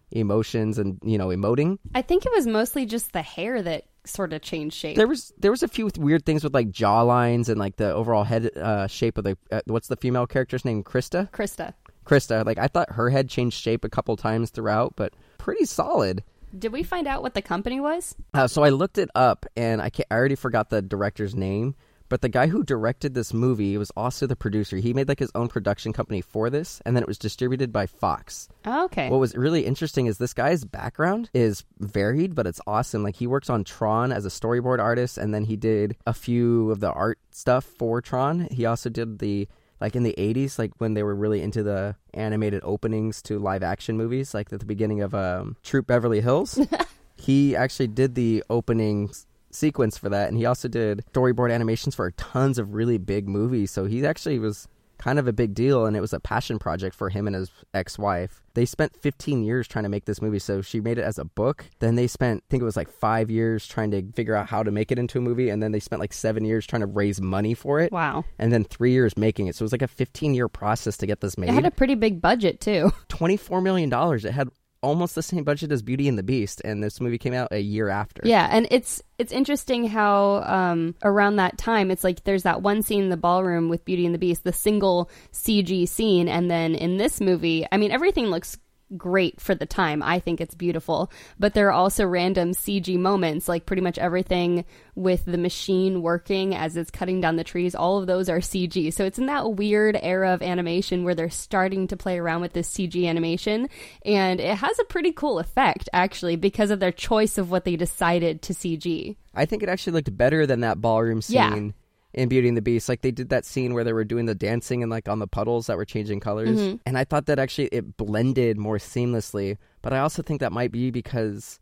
emotions 0.09 0.77
and, 0.77 0.99
you 1.03 1.17
know, 1.17 1.27
emoting. 1.27 1.79
I 1.93 2.01
think 2.01 2.25
it 2.25 2.31
was 2.33 2.47
mostly 2.47 2.85
just 2.85 3.11
the 3.11 3.21
hair 3.21 3.61
that 3.61 3.83
sort 4.07 4.33
of 4.33 4.41
change 4.41 4.73
shape. 4.73 4.95
There 4.95 5.07
was 5.07 5.33
there 5.37 5.51
was 5.51 5.63
a 5.63 5.67
few 5.67 5.89
weird 5.97 6.25
things 6.25 6.43
with 6.43 6.53
like 6.53 6.71
jaw 6.71 7.01
lines 7.01 7.49
and 7.49 7.59
like 7.59 7.75
the 7.75 7.93
overall 7.93 8.23
head 8.23 8.49
uh, 8.57 8.87
shape 8.87 9.17
of 9.17 9.23
the 9.23 9.37
uh, 9.51 9.61
what's 9.65 9.87
the 9.87 9.97
female 9.97 10.27
character's 10.27 10.65
name 10.65 10.83
Crysta 10.83 11.29
Crysta, 11.31 11.73
Crysta 12.05 12.45
like 12.45 12.57
I 12.57 12.67
thought 12.67 12.91
her 12.93 13.09
head 13.09 13.29
changed 13.29 13.61
shape 13.61 13.83
a 13.83 13.89
couple 13.89 14.15
times 14.17 14.49
throughout 14.49 14.93
but 14.95 15.13
pretty 15.37 15.65
solid. 15.65 16.23
did 16.57 16.71
we 16.71 16.83
find 16.83 17.07
out 17.07 17.21
what 17.21 17.33
the 17.33 17.41
company 17.41 17.79
was? 17.79 18.15
Uh, 18.33 18.47
so 18.47 18.63
I 18.63 18.69
looked 18.69 18.97
it 18.97 19.09
up 19.15 19.45
and 19.55 19.81
I, 19.81 19.91
I 20.09 20.15
already 20.15 20.35
forgot 20.35 20.69
the 20.69 20.81
director's 20.81 21.35
name, 21.35 21.75
but 22.09 22.21
the 22.21 22.29
guy 22.29 22.47
who 22.47 22.63
directed 22.63 23.13
this 23.13 23.33
movie 23.33 23.77
was 23.77 23.91
also 23.97 24.27
the 24.27 24.35
producer. 24.35 24.77
He 24.77 24.93
made 24.93 25.07
like 25.07 25.19
his 25.19 25.31
own 25.35 25.47
production 25.47 25.93
company 25.93 26.21
for 26.21 26.49
this, 26.49 26.81
and 26.85 26.95
then 26.95 27.03
it 27.03 27.07
was 27.07 27.17
distributed 27.17 27.71
by 27.73 27.85
Fox. 27.85 28.47
Oh, 28.65 28.85
okay. 28.85 29.09
What 29.09 29.19
was 29.19 29.35
really 29.35 29.65
interesting 29.65 30.05
is 30.05 30.17
this 30.17 30.33
guy's 30.33 30.63
background 30.65 31.29
is 31.33 31.63
varied, 31.79 32.35
but 32.35 32.47
it's 32.47 32.61
awesome. 32.67 33.03
Like 33.03 33.15
he 33.15 33.27
works 33.27 33.49
on 33.49 33.63
Tron 33.63 34.11
as 34.11 34.25
a 34.25 34.29
storyboard 34.29 34.79
artist, 34.79 35.17
and 35.17 35.33
then 35.33 35.43
he 35.45 35.55
did 35.55 35.95
a 36.05 36.13
few 36.13 36.71
of 36.71 36.79
the 36.79 36.91
art 36.91 37.19
stuff 37.31 37.65
for 37.65 38.01
Tron. 38.01 38.47
He 38.51 38.65
also 38.65 38.89
did 38.89 39.19
the 39.19 39.47
like 39.79 39.95
in 39.95 40.01
the 40.01 40.15
80s 40.17 40.57
like 40.57 40.71
when 40.79 40.95
they 40.95 41.03
were 41.03 41.13
really 41.13 41.39
into 41.39 41.61
the 41.61 41.95
animated 42.15 42.61
openings 42.63 43.21
to 43.21 43.37
live 43.37 43.61
action 43.61 43.95
movies 43.95 44.33
like 44.33 44.51
at 44.51 44.59
the 44.59 44.65
beginning 44.65 45.01
of 45.01 45.13
um, 45.13 45.55
troop 45.61 45.85
beverly 45.85 46.19
hills 46.19 46.59
he 47.15 47.55
actually 47.55 47.85
did 47.85 48.15
the 48.15 48.43
opening 48.49 49.07
s- 49.09 49.26
sequence 49.57 49.97
for 49.97 50.09
that 50.09 50.27
and 50.29 50.37
he 50.37 50.45
also 50.45 50.67
did 50.67 51.03
storyboard 51.13 51.53
animations 51.53 51.95
for 51.95 52.11
tons 52.11 52.57
of 52.57 52.73
really 52.73 52.97
big 52.97 53.27
movies 53.27 53.71
so 53.71 53.85
he 53.85 54.05
actually 54.05 54.39
was 54.39 54.67
kind 54.97 55.19
of 55.19 55.27
a 55.27 55.33
big 55.33 55.53
deal 55.53 55.85
and 55.85 55.95
it 55.95 56.01
was 56.01 56.13
a 56.13 56.19
passion 56.19 56.59
project 56.59 56.95
for 56.95 57.09
him 57.09 57.27
and 57.27 57.35
his 57.35 57.51
ex-wife. 57.73 58.41
They 58.55 58.65
spent 58.65 58.95
15 58.99 59.43
years 59.43 59.67
trying 59.67 59.83
to 59.83 59.89
make 59.89 60.05
this 60.05 60.21
movie 60.21 60.39
so 60.39 60.61
she 60.61 60.79
made 60.79 60.97
it 60.97 61.03
as 61.03 61.19
a 61.19 61.25
book. 61.25 61.65
Then 61.79 61.95
they 61.95 62.07
spent 62.07 62.43
i 62.43 62.47
think 62.49 62.61
it 62.61 62.65
was 62.65 62.77
like 62.77 62.89
five 62.89 63.29
years 63.29 63.67
trying 63.67 63.91
to 63.91 64.03
figure 64.13 64.35
out 64.35 64.47
how 64.47 64.63
to 64.63 64.71
make 64.71 64.91
it 64.91 64.99
into 64.99 65.19
a 65.19 65.21
movie 65.21 65.49
and 65.49 65.61
then 65.61 65.71
they 65.71 65.79
spent 65.79 65.99
like 65.99 66.13
seven 66.13 66.45
years 66.45 66.65
trying 66.65 66.81
to 66.81 66.87
raise 66.87 67.21
money 67.21 67.53
for 67.53 67.79
it. 67.79 67.91
Wow. 67.91 68.25
and 68.39 68.51
then 68.51 68.63
three 68.63 68.91
years 68.91 69.15
making 69.17 69.47
it. 69.47 69.55
So 69.55 69.63
it 69.63 69.65
was 69.65 69.71
like 69.71 69.81
a 69.81 69.87
15 69.87 70.33
year 70.33 70.47
process 70.47 70.97
to 70.97 71.05
get 71.05 71.21
this 71.21 71.37
made 71.37 71.49
It 71.49 71.53
had 71.53 71.65
a 71.65 71.71
pretty 71.71 71.95
big 71.95 72.21
budget 72.21 72.59
too. 72.59 72.91
24 73.09 73.61
million 73.61 73.89
dollars. 73.89 74.25
It 74.25 74.31
had 74.31 74.49
almost 74.81 75.15
the 75.15 75.23
same 75.23 75.43
budget 75.43 75.71
as 75.71 75.81
beauty 75.81 76.07
and 76.07 76.17
the 76.17 76.23
beast 76.23 76.61
and 76.63 76.83
this 76.83 77.01
movie 77.01 77.17
came 77.17 77.33
out 77.33 77.49
a 77.51 77.59
year 77.59 77.89
after. 77.89 78.21
Yeah, 78.25 78.47
and 78.51 78.67
it's 78.71 79.01
it's 79.17 79.31
interesting 79.31 79.87
how 79.87 80.43
um, 80.43 80.95
around 81.03 81.37
that 81.37 81.57
time 81.57 81.91
it's 81.91 82.03
like 82.03 82.23
there's 82.23 82.43
that 82.43 82.61
one 82.61 82.83
scene 82.83 83.03
in 83.03 83.09
the 83.09 83.17
ballroom 83.17 83.69
with 83.69 83.85
Beauty 83.85 84.05
and 84.05 84.13
the 84.13 84.19
Beast, 84.19 84.43
the 84.43 84.53
single 84.53 85.09
CG 85.33 85.87
scene, 85.87 86.27
and 86.27 86.49
then 86.49 86.75
in 86.75 86.97
this 86.97 87.19
movie, 87.19 87.65
I 87.71 87.77
mean 87.77 87.91
everything 87.91 88.27
looks 88.27 88.57
great 88.95 89.41
for 89.41 89.55
the 89.55 89.65
time. 89.65 90.01
I 90.01 90.19
think 90.19 90.39
it's 90.39 90.55
beautiful, 90.55 91.11
but 91.39 91.53
there 91.53 91.67
are 91.67 91.73
also 91.73 92.05
random 92.05 92.51
CG 92.51 92.97
moments, 92.97 93.47
like 93.47 93.65
pretty 93.65 93.81
much 93.81 93.97
everything 93.97 94.65
with 94.95 95.25
the 95.25 95.37
machine 95.37 96.01
working 96.01 96.55
as 96.55 96.77
it's 96.77 96.91
cutting 96.91 97.19
down 97.19 97.35
the 97.35 97.43
trees. 97.43 97.75
All 97.75 97.97
of 97.97 98.07
those 98.07 98.29
are 98.29 98.39
CG, 98.39 98.93
so 98.93 99.05
it's 99.05 99.19
in 99.19 99.25
that 99.25 99.55
weird 99.55 99.97
era 100.01 100.33
of 100.33 100.41
animation 100.41 101.03
where 101.03 101.15
they're 101.15 101.29
starting 101.29 101.87
to 101.87 101.97
play 101.97 102.17
around 102.17 102.41
with 102.41 102.53
this 102.53 102.69
CG 102.69 103.05
animation, 103.07 103.69
and 104.05 104.39
it 104.39 104.55
has 104.55 104.79
a 104.79 104.85
pretty 104.85 105.11
cool 105.11 105.39
effect 105.39 105.89
actually 105.91 106.35
because 106.35 106.71
of 106.71 106.79
their 106.79 106.91
choice 106.91 107.37
of 107.37 107.51
what 107.51 107.65
they 107.65 107.75
decided 107.75 108.41
to 108.43 108.53
CG. 108.53 109.17
I 109.33 109.45
think 109.45 109.63
it 109.63 109.69
actually 109.69 109.93
looked 109.93 110.15
better 110.17 110.45
than 110.45 110.61
that 110.61 110.81
ballroom 110.81 111.21
scene 111.21 111.35
Yeah. 111.35 111.71
In 112.17 112.27
Beauty 112.27 112.47
and 112.47 112.57
the 112.57 112.61
Beast. 112.63 112.89
Like 112.89 113.01
they 113.01 113.11
did 113.11 113.29
that 113.29 113.45
scene 113.45 113.75
where 113.75 113.83
they 113.83 113.93
were 113.93 114.03
doing 114.03 114.25
the 114.25 114.35
dancing 114.35 114.81
and 114.81 114.89
like 114.89 115.07
on 115.07 115.19
the 115.19 115.27
puddles 115.27 115.67
that 115.67 115.77
were 115.77 115.85
changing 115.85 116.19
colors. 116.19 116.59
Mhm. 116.59 116.79
And 116.85 116.97
I 116.97 117.03
thought 117.03 117.27
that 117.27 117.37
actually 117.37 117.67
it 117.67 117.95
blended 117.95 118.57
more 118.57 118.77
seamlessly. 118.79 119.57
But 119.83 119.93
I 119.93 119.99
also 119.99 120.23
think 120.23 120.39
that 120.39 120.51
might 120.51 120.71
be 120.71 120.89
because 120.89 121.59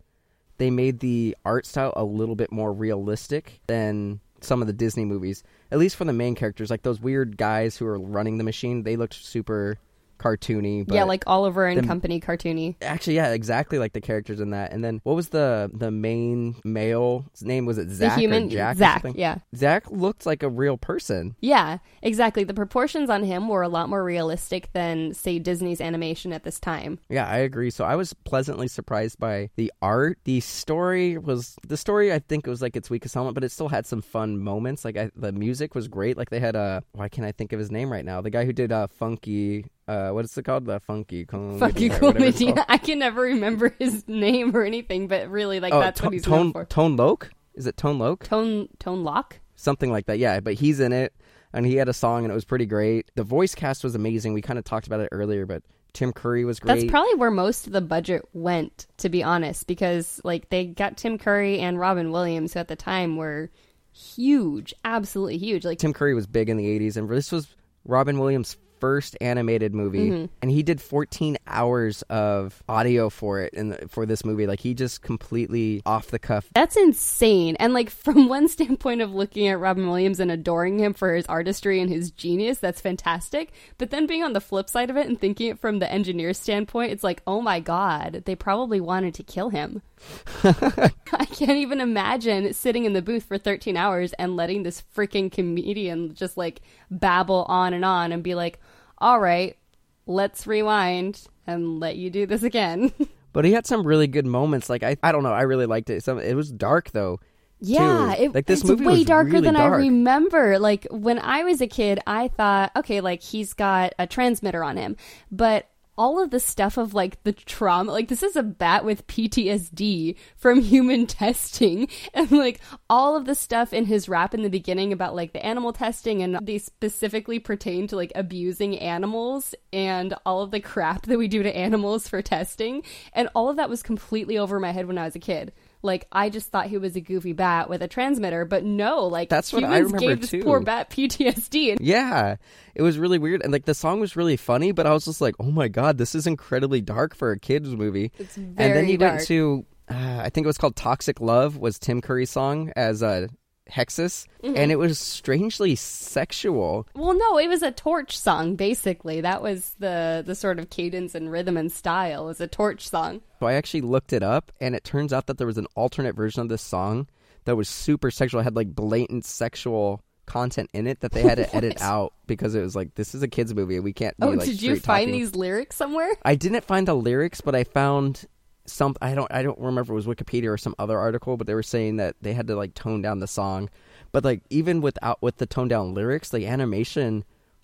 they 0.58 0.72
made 0.72 1.02
the 1.02 1.36
art 1.44 1.66
style 1.66 1.92
a 1.98 2.06
little 2.06 2.36
bit 2.36 2.54
more 2.54 2.72
realistic 2.72 3.60
than 3.68 4.22
some 4.40 4.62
of 4.62 4.68
the 4.68 4.74
Disney 4.74 5.04
movies. 5.04 5.44
At 5.72 5.78
least 5.80 5.98
for 5.98 6.06
the 6.06 6.14
main 6.14 6.36
characters, 6.36 6.70
like 6.70 6.84
those 6.84 7.02
weird 7.02 7.36
guys 7.36 7.76
who 7.76 7.86
are 7.86 8.00
running 8.00 8.38
the 8.38 8.44
machine, 8.46 8.84
they 8.84 8.96
looked 8.96 9.16
super 9.16 9.78
cartoony. 10.18 10.86
But 10.86 10.96
yeah, 10.96 11.04
like 11.04 11.24
Oliver 11.28 11.66
and 11.66 11.82
the- 11.82 11.88
Company 11.88 12.20
cartoony. 12.20 12.76
Actually, 12.82 13.16
yeah, 13.16 13.32
exactly 13.34 13.80
like 13.80 13.94
the 13.94 14.02
characters 14.02 14.40
in 14.40 14.52
that. 14.52 14.72
And 14.72 14.84
then 14.84 15.00
what 15.04 15.16
was 15.16 15.30
the 15.30 15.70
the 15.74 15.92
main 15.92 16.56
male 16.64 17.26
name? 17.42 17.66
Was 17.66 17.78
it 17.78 17.90
The 17.90 17.96
Zach 17.96 18.18
human 18.18 18.48
or 18.48 18.50
Jack? 18.50 18.78
Zach, 18.78 19.06
yeah. 19.16 19.38
Zach 19.56 19.90
looked 19.92 20.26
like 20.26 20.44
a 20.44 20.50
real 20.50 20.78
person. 20.78 21.36
Yeah, 21.42 21.78
exactly. 22.02 22.44
The 22.44 22.54
proportions 22.54 23.10
on 23.10 23.24
him 23.24 23.48
were 23.48 23.62
a 23.62 23.70
lot 23.70 23.90
more 23.90 24.04
realistic 24.04 24.72
than, 24.74 25.14
say, 25.14 25.40
Disney's 25.40 25.82
animation 25.82 26.34
at 26.34 26.44
this 26.44 26.60
time. 26.60 27.00
Yeah, 27.10 27.28
I 27.28 27.38
agree. 27.38 27.70
So 27.70 27.84
I 27.86 27.96
was 27.96 28.14
pleasantly 28.14 28.68
surprised 28.68 29.20
by 29.20 29.50
the 29.56 29.72
art. 29.82 30.20
The 30.24 30.40
story 30.40 31.18
was 31.18 31.56
the 31.68 31.78
story. 31.78 32.12
I 32.14 32.20
think 32.20 32.48
it 32.48 32.50
was 32.50 32.62
like 32.62 32.76
its 32.76 32.90
weakest 32.90 33.16
element, 33.16 33.36
but 33.36 33.44
it 33.44 33.52
still 33.52 33.70
had 33.70 33.86
some 33.86 34.02
fun 34.02 34.40
moments. 34.40 34.84
Like 34.86 34.98
I, 34.98 35.12
the 35.16 35.32
music 35.32 35.76
was 35.76 35.88
great. 35.88 36.18
Like 36.18 36.30
they 36.30 36.40
had 36.40 36.56
a 36.56 36.84
why 36.94 37.10
can't 37.10 37.26
I 37.28 37.32
think 37.32 37.54
of 37.54 37.60
his 37.60 37.72
name 37.72 37.92
right 37.92 38.06
now? 38.06 38.22
The 38.22 38.30
guy 38.30 38.46
who 38.46 38.54
did 38.54 38.72
uh, 38.72 38.88
Funky. 38.88 39.66
Uh, 39.88 40.10
what 40.10 40.26
is 40.26 40.36
it 40.38 40.44
called? 40.44 40.66
The 40.66 40.80
Funky 40.80 41.26
Comedy. 41.26 41.60
Fucking 41.60 41.92
or 41.94 42.00
cool 42.00 42.08
whatever 42.10 42.26
it's 42.26 42.38
idea. 42.38 42.54
called. 42.54 42.66
I 42.70 42.78
can 42.78 43.00
never 43.00 43.22
remember 43.22 43.70
his 43.80 44.08
name 44.08 44.56
or 44.56 44.64
anything, 44.64 45.08
but 45.08 45.30
really, 45.30 45.60
like, 45.60 45.74
Oh, 45.74 45.80
that's 45.80 46.00
To- 46.00 46.06
what 46.08 46.14
he's 46.14 46.24
Tone 46.24 46.38
known 46.48 46.52
for. 46.54 46.66
Tone 46.66 46.96
Loc. 46.96 47.32
Is 47.54 47.68
it 47.68 47.78
Tone 47.78 48.00
Loc? 48.00 48.24
Tone, 48.24 48.68
Tone 48.80 49.04
Lock? 49.04 49.40
something 49.58 49.90
like 49.92 50.06
that. 50.08 50.20
Yeah, 50.20 50.40
but 50.42 50.56
he's 50.56 50.80
in 50.82 50.92
it, 50.92 51.14
and 51.54 51.66
he 51.66 51.76
had 51.76 51.88
a 51.88 51.94
song, 51.94 52.26
and 52.26 52.32
it 52.32 52.36
was 52.36 52.44
pretty 52.46 52.66
great. 52.66 53.10
The 53.16 53.24
voice 53.24 53.56
cast 53.56 53.84
was 53.84 53.96
amazing. 53.96 54.34
We 54.34 54.42
kind 54.42 54.60
of 54.60 54.66
talked 54.66 54.86
about 54.88 55.00
it 55.00 55.10
earlier, 55.14 55.46
but 55.46 55.64
Tim 55.94 56.12
Curry 56.12 56.44
was 56.44 56.60
great. 56.60 56.76
That's 56.82 56.92
probably 56.92 57.16
where 57.16 57.32
most 57.32 57.66
of 57.66 57.72
the 57.74 57.80
budget 57.80 58.24
went, 58.34 58.86
to 58.98 59.08
be 59.08 59.24
honest, 59.24 59.66
because 59.66 60.20
like 60.26 60.50
they 60.50 60.66
got 60.66 60.98
Tim 60.98 61.18
Curry 61.18 61.60
and 61.60 61.80
Robin 61.80 62.12
Williams, 62.12 62.54
who 62.54 62.60
at 62.60 62.68
the 62.68 62.76
time 62.76 63.16
were 63.16 63.50
huge, 63.94 64.74
absolutely 64.84 65.38
huge. 65.38 65.64
Like 65.66 65.80
Tim 65.80 65.94
Curry 65.94 66.14
was 66.14 66.28
big 66.28 66.50
in 66.50 66.58
the 66.58 66.66
'80s, 66.80 66.98
and 66.98 67.10
this 67.10 67.32
was 67.32 67.48
Robin 67.86 68.20
Williams' 68.20 68.58
first 68.86 69.18
animated 69.20 69.74
movie, 69.74 70.10
Mm-hmm. 70.12 70.26
and 70.44 70.52
he 70.52 70.62
did 70.62 70.80
14 70.80 71.38
hours 71.48 72.04
of 72.04 72.62
audio 72.70 73.10
for 73.10 73.42
it 73.42 73.54
and 73.54 73.90
for 73.90 74.06
this 74.06 74.24
movie. 74.24 74.46
Like 74.46 74.60
he 74.60 74.76
just 74.76 75.02
completely 75.02 75.82
off 75.88 76.08
the 76.12 76.20
cuff. 76.20 76.46
that's 76.54 76.76
insane. 76.76 77.56
And 77.60 77.74
like 77.74 77.90
from 78.06 78.30
one 78.30 78.48
standpoint 78.48 79.02
of 79.02 79.14
looking 79.16 79.48
at 79.48 79.60
Robin 79.60 79.88
Williams 79.88 80.20
and 80.20 80.30
adoring 80.30 80.78
him 80.80 80.94
for 80.94 81.16
his 81.16 81.26
artistry 81.26 81.80
and 81.82 81.90
his 81.90 82.12
genius, 82.12 82.60
that's 82.60 82.80
fantastic. 82.82 83.52
But 83.80 83.90
then 83.90 84.06
being 84.06 84.24
on 84.24 84.34
the 84.34 84.42
flip 84.42 84.70
side 84.70 84.92
of 84.92 84.98
it 84.98 85.08
and 85.08 85.20
thinking 85.20 85.48
it 85.50 85.60
from 85.60 85.80
the 85.80 85.92
engineer's 85.92 86.38
standpoint, 86.38 86.92
it's 86.92 87.04
like, 87.04 87.24
oh 87.26 87.42
my 87.42 87.60
god, 87.60 88.22
they 88.26 88.36
probably 88.36 88.80
wanted 88.80 89.16
to 89.16 89.24
kill 89.24 89.50
him. 89.50 89.82
I 90.44 91.26
can't 91.32 91.58
even 91.58 91.82
imagine 91.82 92.54
sitting 92.54 92.86
in 92.86 92.94
the 92.94 93.02
booth 93.02 93.24
for 93.24 93.38
13 93.40 93.78
hours 93.78 94.14
and 94.14 94.36
letting 94.36 94.62
this 94.64 94.84
freaking 94.96 95.32
comedian 95.32 96.14
just 96.14 96.38
like 96.38 96.62
babble 96.92 97.46
on 97.50 97.74
and 97.74 97.84
on 97.86 98.12
and 98.12 98.22
be 98.22 98.36
like, 98.36 98.60
all 98.98 99.20
right, 99.20 99.58
let's 100.06 100.48
rewind 100.48 101.28
and 101.48 101.80
let 101.80 101.96
you 101.96 102.10
do 102.10 102.26
this 102.26 102.44
again. 102.44 102.92
But 103.36 103.44
he 103.44 103.52
had 103.52 103.68
some 103.68 103.86
really 103.86 104.08
good 104.08 104.26
moments. 104.26 104.70
Like 104.70 104.82
I, 104.82 104.96
I 105.04 105.12
don't 105.12 105.22
know, 105.22 105.34
I 105.34 105.42
really 105.42 105.66
liked 105.66 105.90
it. 105.90 106.02
Some 106.06 106.20
it 106.20 106.36
was 106.36 106.50
dark 106.54 106.92
though. 106.92 107.20
Yeah, 107.60 108.14
it, 108.14 108.34
like 108.34 108.46
this 108.46 108.62
it's 108.62 108.70
movie 108.70 108.86
way 108.86 109.04
darker 109.04 109.32
really 109.32 109.42
than 109.42 109.58
I 109.58 109.66
remember. 109.66 110.58
Like 110.58 110.88
when 110.90 111.20
I 111.20 111.44
was 111.44 111.60
a 111.60 111.68
kid, 111.68 112.00
I 112.08 112.30
thought, 112.30 112.72
okay, 112.78 113.02
like 113.02 113.22
he's 113.22 113.52
got 113.52 113.94
a 114.00 114.08
transmitter 114.08 114.64
on 114.64 114.78
him, 114.78 114.96
but 115.34 115.68
all 115.98 116.22
of 116.22 116.32
the 116.32 116.40
stuff 116.40 116.78
of 116.78 116.94
like 116.94 117.22
the 117.24 117.34
trauma, 117.34 117.92
like 117.92 118.08
this 118.08 118.24
is 118.24 118.36
a 118.36 118.44
bat 118.44 118.84
with 118.84 119.08
PTSD 119.08 120.16
from 120.36 120.62
human 120.62 121.06
testing, 121.08 121.88
and 122.14 122.32
like 122.32 122.60
all 122.90 123.16
of 123.16 123.26
the 123.26 123.36
stuff 123.36 123.74
in 123.74 123.86
his 123.86 124.10
rap 124.10 124.34
in 124.34 124.42
the 124.42 124.50
beginning 124.50 124.92
about 124.92 125.16
like 125.16 125.34
the 125.34 125.46
animal 125.46 125.74
testing, 125.74 126.22
and 126.22 126.38
they 126.46 126.58
specifically 126.58 127.40
pertain 127.40 127.88
to 127.88 127.96
like 127.96 128.12
abusing 128.16 128.78
animals 128.80 129.56
and 129.72 130.14
all 130.26 130.42
of 130.42 130.52
the 130.52 130.60
crap 130.60 131.06
that 131.06 131.18
we 131.18 131.28
do 131.28 131.44
to 131.44 131.56
animals 131.56 132.08
for 132.08 132.22
testing, 132.22 132.84
and 133.14 133.30
all 133.36 133.50
of 133.50 133.58
that 133.58 133.70
was 133.70 133.84
completely 133.84 134.38
over 134.38 134.60
my 134.60 134.72
head 134.72 134.88
when 134.88 134.98
I 134.98 135.06
was 135.06 135.16
a 135.16 135.20
kid. 135.20 135.54
Like 135.86 136.08
I 136.12 136.30
just 136.30 136.50
thought 136.50 136.68
he 136.68 136.78
was 136.78 136.96
a 136.96 137.02
goofy 137.02 137.32
bat 137.34 137.70
with 137.70 137.82
a 137.82 137.88
transmitter, 137.88 138.44
but 138.44 138.64
no, 138.66 139.06
like 139.06 139.30
That's 139.30 139.54
what 139.54 139.64
I 139.64 139.78
remember, 139.78 140.00
gave 140.00 140.22
this 140.22 140.32
too. 140.32 140.44
poor 140.44 140.60
bat 140.60 140.90
PTSD. 140.90 141.78
Yeah, 141.80 142.36
it 142.74 142.82
was 142.82 142.98
really 142.98 143.20
weird, 143.20 143.42
and 143.44 143.54
like 143.54 143.66
the 143.66 143.74
song 143.74 144.00
was 144.00 144.16
really 144.16 144.36
funny, 144.38 144.72
but 144.72 144.86
I 144.88 144.92
was 144.94 145.06
just 145.06 145.22
like, 145.22 145.36
"Oh 145.40 145.52
my 145.52 145.68
god, 145.68 145.98
this 145.98 146.16
is 146.16 146.28
incredibly 146.28 146.82
dark 146.82 147.16
for 147.16 147.32
a 147.32 147.40
kids 147.40 147.70
movie." 147.70 148.12
It's 148.18 148.36
and 148.36 148.58
then 148.58 148.74
very 148.74 148.92
you 148.92 148.98
dark. 148.98 149.14
went 149.16 149.28
to, 149.28 149.66
uh, 149.90 150.22
I 150.24 150.30
think 150.30 150.46
it 150.46 150.48
was 150.48 150.58
called 150.58 150.76
"Toxic 150.76 151.22
Love" 151.22 151.58
was 151.58 151.78
Tim 151.80 152.02
Curry's 152.02 152.32
song 152.32 152.72
as 152.76 153.02
uh, 153.04 153.28
Hexus, 153.72 154.28
Mm-hmm. 154.44 154.58
and 154.58 154.72
it 154.72 154.76
was 154.78 155.00
strangely 155.00 155.76
sexual. 155.76 156.88
Well, 156.96 157.18
no, 157.18 157.38
it 157.40 157.48
was 157.48 157.62
a 157.64 157.72
torch 157.72 158.18
song. 158.18 158.56
Basically, 158.56 159.22
that 159.22 159.42
was 159.42 159.76
the 159.80 160.24
the 160.26 160.36
sort 160.36 160.60
of 160.60 160.70
cadence 160.70 161.16
and 161.16 161.32
rhythm 161.32 161.58
and 161.58 161.72
style. 161.72 162.26
Was 162.26 162.40
a 162.42 162.48
torch 162.48 162.88
song. 162.88 163.22
So 163.40 163.48
I 163.48 163.54
actually 163.54 163.82
looked 163.82 164.14
it 164.14 164.24
up, 164.24 164.52
and 164.62 164.76
it 164.76 164.84
turns 164.84 165.12
out 165.14 165.28
that 165.28 165.38
there 165.38 165.48
was 165.48 165.58
an 165.58 165.68
alternate 165.76 166.16
version 166.16 166.42
of 166.42 166.50
this 166.50 166.62
song 166.62 167.08
that 167.46 167.56
was 167.56 167.68
super 167.70 168.12
sexual. 168.12 168.42
It 168.42 168.44
had 168.46 168.56
like 168.56 168.74
blatant 168.76 169.26
sexual 169.26 170.02
content 170.28 170.70
in 170.74 170.88
it 170.88 171.02
that 171.02 171.12
they 171.12 171.22
had 171.22 171.38
to 171.38 171.56
edit 171.56 171.80
out 171.82 172.12
because 172.26 172.56
it 172.56 172.62
was 172.62 172.76
like 172.76 172.96
this 172.96 173.14
is 173.14 173.22
a 173.24 173.28
kids 173.28 173.54
movie. 173.54 173.80
We 173.80 173.94
can't. 173.94 174.16
Be, 174.20 174.26
Oh, 174.26 174.30
like, 174.32 174.46
did 174.48 174.62
you 174.62 174.76
find 174.80 175.08
talking. 175.08 175.12
these 175.12 175.36
lyrics 175.36 175.76
somewhere? 175.76 176.12
I 176.24 176.36
didn't 176.36 176.64
find 176.64 176.88
the 176.88 176.96
lyrics, 176.96 177.42
but 177.42 177.56
I 177.56 177.64
found 177.64 178.26
some. 178.66 178.96
I 179.02 179.16
don't. 179.16 179.32
I 179.32 179.44
don't 179.44 179.60
remember 179.60 179.82
if 179.82 179.90
it 179.90 179.94
was 179.94 180.06
Wikipedia 180.06 180.52
or 180.52 180.58
some 180.58 180.76
other 180.80 180.98
article, 180.98 181.38
but 181.38 181.48
they 181.48 181.54
were 181.54 181.64
saying 181.64 181.98
that 181.98 182.16
they 182.22 182.34
had 182.34 182.48
to 182.48 182.56
like 182.56 182.74
tone 182.74 183.02
down 183.02 183.20
the 183.20 183.28
song. 183.28 183.70
But 184.12 184.24
like 184.24 184.42
even 184.50 184.82
without 184.82 185.22
with 185.22 185.38
the 185.38 185.46
toned 185.46 185.70
down 185.70 185.94
lyrics, 185.94 186.30
the 186.30 186.48
animation 186.48 187.24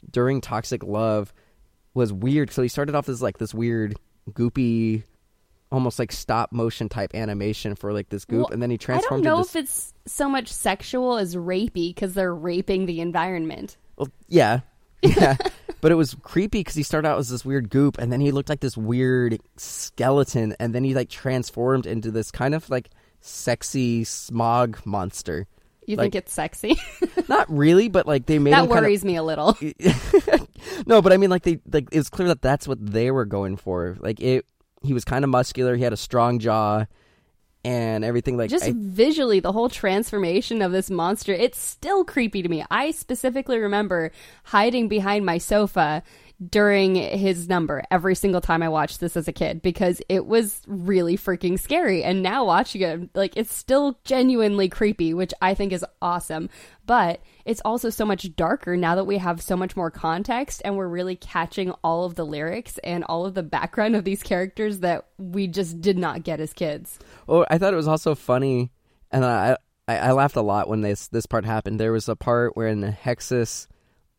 during 0.09 0.41
Toxic 0.41 0.83
Love 0.83 1.33
was 1.93 2.11
weird. 2.11 2.51
So 2.51 2.61
he 2.61 2.67
started 2.67 2.95
off 2.95 3.09
as 3.09 3.21
like 3.21 3.37
this 3.37 3.53
weird 3.53 3.95
goopy. 4.31 5.03
Almost 5.71 5.99
like 5.99 6.11
stop 6.11 6.51
motion 6.51 6.89
type 6.89 7.15
animation 7.15 7.75
for 7.75 7.93
like 7.93 8.09
this 8.09 8.25
goop, 8.25 8.39
Well, 8.39 8.49
and 8.51 8.61
then 8.61 8.69
he 8.69 8.77
transformed 8.77 9.25
I 9.25 9.29
don't 9.29 9.37
know 9.37 9.39
into 9.39 9.57
if 9.57 9.63
it's 9.63 9.93
so 10.05 10.27
much 10.27 10.49
sexual 10.49 11.17
as 11.17 11.37
rapey 11.37 11.95
because 11.95 12.13
they're 12.13 12.35
raping 12.35 12.87
the 12.87 12.99
environment. 12.99 13.77
Well, 13.95 14.09
yeah, 14.27 14.59
yeah, 15.01 15.37
but 15.81 15.91
it 15.91 15.95
was 15.95 16.15
creepy 16.21 16.59
because 16.59 16.75
he 16.75 16.83
started 16.83 17.07
out 17.07 17.17
as 17.19 17.29
this 17.29 17.43
weird 17.43 17.69
goop, 17.69 17.97
and 17.97 18.11
then 18.11 18.21
he 18.21 18.31
looked 18.31 18.49
like 18.49 18.59
this 18.61 18.77
weird 18.77 19.39
skeleton, 19.57 20.55
and 20.59 20.73
then 20.73 20.83
he 20.83 20.93
like 20.93 21.09
transformed 21.09 21.85
into 21.85 22.11
this 22.11 22.31
kind 22.31 22.55
of 22.55 22.69
like 22.69 22.89
sexy 23.19 24.03
smog 24.03 24.79
monster. 24.85 25.47
You 25.87 25.97
Like- 25.97 26.05
think 26.05 26.15
it's 26.15 26.33
sexy? 26.33 26.79
Not 27.27 27.51
really, 27.51 27.89
but 27.89 28.05
like 28.05 28.25
they 28.27 28.39
made 28.39 28.53
that 28.53 28.67
worries 28.69 29.03
me 29.03 29.15
a 29.15 29.23
little. 29.23 29.57
no, 30.85 31.01
but 31.01 31.11
I 31.11 31.17
mean, 31.17 31.29
like 31.29 31.43
they 31.43 31.59
like 31.71 31.89
it 31.91 31.97
was 31.97 32.09
clear 32.09 32.27
that 32.29 32.41
that's 32.41 32.67
what 32.67 32.83
they 32.85 33.11
were 33.11 33.25
going 33.25 33.57
for. 33.57 33.97
Like 33.99 34.19
it, 34.19 34.45
he 34.83 34.93
was 34.93 35.03
kind 35.05 35.23
of 35.23 35.29
muscular. 35.29 35.75
He 35.75 35.83
had 35.83 35.93
a 35.93 35.97
strong 35.97 36.39
jaw, 36.39 36.85
and 37.63 38.03
everything. 38.03 38.37
Like 38.37 38.49
just 38.49 38.65
I- 38.65 38.73
visually 38.75 39.39
the 39.39 39.51
whole 39.51 39.69
transformation 39.69 40.61
of 40.61 40.71
this 40.71 40.89
monster 40.89 41.33
it's 41.33 41.59
still 41.59 42.03
creepy 42.03 42.41
to 42.41 42.49
me 42.49 42.63
i 42.69 42.91
specifically 42.91 43.57
remember 43.57 44.11
hiding 44.45 44.87
behind 44.87 45.25
my 45.25 45.37
sofa 45.37 46.03
during 46.49 46.95
his 46.95 47.47
number 47.47 47.83
every 47.91 48.15
single 48.15 48.41
time 48.41 48.63
i 48.63 48.69
watched 48.69 48.99
this 48.99 49.15
as 49.15 49.27
a 49.27 49.33
kid 49.33 49.61
because 49.61 50.01
it 50.09 50.25
was 50.25 50.61
really 50.65 51.15
freaking 51.17 51.59
scary. 51.59 52.03
And 52.03 52.23
now 52.23 52.45
watching 52.45 52.81
it 52.81 53.09
like 53.15 53.37
it's 53.37 53.53
still 53.53 53.99
genuinely 54.03 54.69
creepy 54.69 55.13
which 55.13 55.33
i 55.41 55.53
think 55.53 55.71
is 55.71 55.85
awesome. 56.01 56.49
But 56.85 57.21
it's 57.45 57.61
also 57.63 57.89
so 57.89 58.05
much 58.05 58.35
darker 58.35 58.75
now 58.75 58.95
that 58.95 59.05
we 59.05 59.17
have 59.17 59.41
so 59.41 59.55
much 59.55 59.75
more 59.75 59.91
context 59.91 60.61
and 60.65 60.75
we're 60.75 60.87
really 60.87 61.15
catching 61.15 61.71
all 61.83 62.05
of 62.05 62.15
the 62.15 62.25
lyrics 62.25 62.77
and 62.79 63.03
all 63.03 63.25
of 63.25 63.33
the 63.33 63.43
background 63.43 63.95
of 63.95 64.03
these 64.03 64.23
characters 64.23 64.79
that 64.79 65.05
we 65.17 65.47
just 65.47 65.79
did 65.79 65.97
not 65.97 66.23
get 66.23 66.39
as 66.39 66.53
kids. 66.53 66.99
Oh, 67.29 67.45
I 67.49 67.57
thought 67.57 67.73
it 67.73 67.77
was 67.77 67.87
also 67.87 68.15
funny, 68.15 68.71
and 69.11 69.23
I, 69.23 69.57
I 69.87 69.97
I 69.97 70.11
laughed 70.11 70.35
a 70.35 70.41
lot 70.41 70.67
when 70.67 70.81
this 70.81 71.07
this 71.07 71.25
part 71.25 71.45
happened. 71.45 71.79
There 71.79 71.91
was 71.91 72.09
a 72.09 72.15
part 72.15 72.57
where 72.57 72.67
in 72.67 72.81
the 72.81 72.91
Hexus 72.91 73.67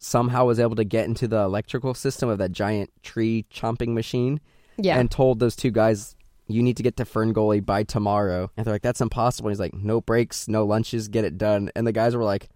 somehow 0.03 0.45
was 0.47 0.59
able 0.59 0.75
to 0.77 0.85
get 0.85 1.05
into 1.07 1.29
the 1.29 1.39
electrical 1.39 1.95
system 1.95 2.29
of 2.29 2.39
that 2.39 2.53
giant 2.53 2.91
tree 3.03 3.47
chomping 3.53 3.95
machine, 3.95 4.41
yeah 4.77 4.99
and 4.99 5.11
told 5.11 5.39
those 5.39 5.55
two 5.57 5.71
guys, 5.71 6.17
"You 6.49 6.63
need 6.63 6.77
to 6.79 6.83
get 6.83 6.97
to 6.97 7.05
Ferngully 7.05 7.65
by 7.65 7.85
tomorrow." 7.85 8.51
And 8.57 8.67
they're 8.67 8.75
like, 8.75 8.83
"That's 8.83 9.01
impossible." 9.01 9.49
he's 9.51 9.61
like, 9.61 9.75
"No 9.75 10.01
breaks, 10.01 10.49
no 10.49 10.65
lunches, 10.67 11.09
get 11.09 11.25
it 11.25 11.39
done." 11.39 11.71
And 11.77 11.87
the 11.87 11.93
guys 11.93 12.17
were 12.17 12.25
like, 12.25 12.49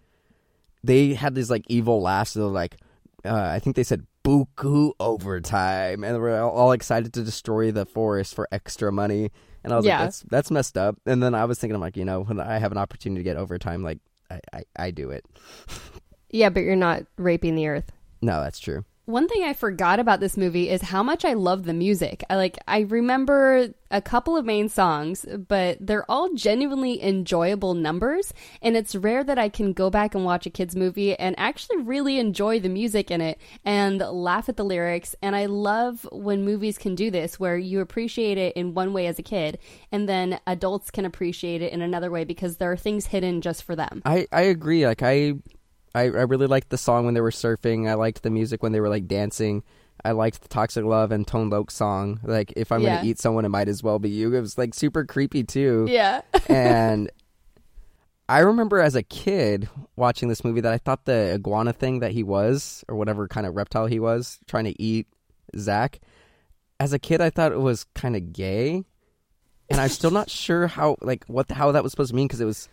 they 0.85 1.15
had 1.15 1.35
these 1.35 1.51
like 1.51 1.65
evil 1.69 2.01
laughs. 2.01 2.35
They're 2.35 2.45
like, 2.45 2.77
uh, 3.25 3.35
I 3.35 3.59
think 3.59 3.77
they 3.77 3.83
said 3.83 4.07
"buku 4.25 4.93
overtime," 5.01 6.05
and 6.05 6.21
we're 6.21 6.41
all, 6.41 6.51
all 6.51 6.73
excited 6.73 7.13
to 7.15 7.23
destroy 7.23 7.71
the 7.73 7.85
forest 7.87 8.35
for 8.35 8.47
extra 8.53 8.93
money. 8.93 9.31
And 9.65 9.73
I 9.73 9.77
was 9.77 9.85
Yeah. 9.87 9.99
like, 9.99 10.07
that's 10.07 10.25
that's 10.31 10.51
messed 10.51 10.77
up. 10.79 10.97
And 11.07 11.23
then 11.23 11.35
I 11.35 11.45
was 11.45 11.59
thinking, 11.59 11.75
I'm 11.75 11.81
like, 11.81 11.97
you 11.97 12.05
know, 12.05 12.23
when 12.23 12.39
I 12.41 12.59
have 12.59 12.71
an 12.73 12.79
opportunity 12.79 13.21
to 13.21 13.25
get 13.25 13.37
overtime, 13.37 13.83
like 13.83 13.99
I 14.31 14.41
I, 14.53 14.63
I 14.77 14.91
do 14.93 15.11
it. 15.11 15.25
Yeah, 16.31 16.51
but 16.51 16.61
you're 16.61 16.77
not 16.77 17.05
raping 17.17 17.55
the 17.55 17.69
earth. 17.69 17.93
No, 18.23 18.41
that's 18.43 18.59
true. 18.59 18.85
One 19.07 19.29
thing 19.29 19.45
I 19.45 19.53
forgot 19.53 20.01
about 20.01 20.19
this 20.19 20.37
movie 20.37 20.69
is 20.69 20.83
how 20.83 21.05
much 21.05 21.25
I 21.25 21.35
love 21.35 21.63
the 21.63 21.73
music. 21.73 22.25
I 22.29 22.35
like 22.35 22.59
I 22.67 22.81
remember 22.81 23.69
a 23.89 24.03
couple 24.03 24.37
of 24.37 24.45
main 24.45 24.69
songs, 24.69 25.25
but 25.47 25.79
they're 25.81 26.11
all 26.11 26.35
genuinely 26.35 27.01
enjoyable 27.01 27.75
numbers, 27.75 28.35
and 28.61 28.77
it's 28.77 28.97
rare 28.97 29.23
that 29.23 29.39
I 29.39 29.49
can 29.49 29.73
go 29.73 29.91
back 29.91 30.17
and 30.17 30.25
watch 30.25 30.45
a 30.45 30.51
kids 30.51 30.75
movie 30.75 31.17
and 31.17 31.39
actually 31.39 31.77
really 31.83 32.19
enjoy 32.19 32.59
the 32.59 32.69
music 32.69 33.13
in 33.13 33.21
it 33.21 33.39
and 33.65 34.01
laugh 34.01 34.49
at 34.49 34.57
the 34.57 34.65
lyrics. 34.65 35.15
And 35.23 35.37
I 35.37 35.47
love 35.47 36.09
when 36.11 36.45
movies 36.45 36.77
can 36.77 36.97
do 36.97 37.09
this 37.09 37.39
where 37.39 37.57
you 37.57 37.79
appreciate 37.81 38.39
it 38.39 38.57
in 38.57 38.75
one 38.75 38.93
way 38.93 39.07
as 39.07 39.21
a 39.21 39.23
kid 39.23 39.61
and 39.93 40.09
then 40.09 40.41
adults 40.49 40.91
can 40.91 41.05
appreciate 41.05 41.63
it 41.63 41.73
in 41.73 41.81
another 41.81 42.11
way 42.11 42.25
because 42.25 42.57
there 42.57 42.73
are 42.73 42.77
things 42.77 43.07
hidden 43.07 43.41
just 43.41 43.63
for 43.63 43.77
them. 43.77 44.03
I, 44.05 44.27
I 44.33 44.43
agree. 44.43 44.85
Like 44.85 45.05
I, 45.05 45.35
I 45.97 46.03
I 46.05 46.23
really 46.23 46.47
liked 46.47 46.69
the 46.71 46.79
song 46.79 47.05
when 47.05 47.15
they 47.15 47.21
were 47.21 47.31
surfing. 47.31 47.89
I 47.89 47.95
liked 47.95 48.23
the 48.23 48.31
music 48.31 48.63
when 48.63 48.73
they 48.73 48.81
were 48.81 48.89
like 48.89 49.07
dancing. 49.09 49.63
I 50.05 50.13
liked 50.13 50.43
the 50.43 50.49
Toxic 50.49 50.85
Love 50.85 51.11
and 51.11 51.27
Tone 51.27 51.49
Loc 51.51 51.71
song. 51.71 52.21
Like 52.23 52.53
if 52.57 52.71
I'm 52.71 52.83
Yeah. 52.83 52.97
gonna 52.97 53.09
eat 53.09 53.19
someone, 53.19 53.45
it 53.45 53.49
might 53.49 53.69
as 53.69 53.83
well 53.83 53.99
be 53.99 54.11
you. 54.11 54.35
It 54.35 54.41
was 54.41 54.59
like 54.59 54.75
super 54.75 55.05
creepy 55.05 55.43
too. 55.43 55.87
Yeah. 55.89 56.21
and 56.49 57.11
I 58.29 58.41
remember 58.41 58.81
as 58.81 58.95
a 58.97 59.03
kid 59.05 59.69
watching 59.95 60.29
this 60.29 60.45
movie 60.45 60.61
that 60.61 60.73
I 60.73 60.79
thought 60.79 61.05
the 61.05 61.33
iguana 61.35 61.73
thing 61.73 62.01
that 62.01 62.11
he 62.13 62.23
was, 62.25 62.85
or 62.89 62.97
whatever 62.97 63.29
kind 63.29 63.47
of 63.47 63.55
reptile 63.55 63.87
he 63.87 64.01
was, 64.01 64.39
trying 64.49 64.65
to 64.65 64.83
eat 64.83 65.07
Zach. 65.57 66.01
As 66.81 66.93
a 66.93 66.99
kid, 66.99 67.21
I 67.21 67.31
thought 67.31 67.53
it 67.53 67.61
was 67.61 67.87
kind 67.95 68.17
of 68.17 68.33
gay, 68.33 68.85
and 69.71 69.81
I'm 69.81 69.89
still 69.89 70.11
not 70.11 70.29
sure 70.29 70.67
how, 70.67 70.97
like, 71.01 71.25
what 71.29 71.47
the, 71.49 71.55
how 71.55 71.71
that 71.73 71.85
was 71.85 71.93
supposed 71.93 72.11
to 72.11 72.17
mean 72.17 72.27
because 72.27 72.41
it 72.41 72.47
was, 72.47 72.69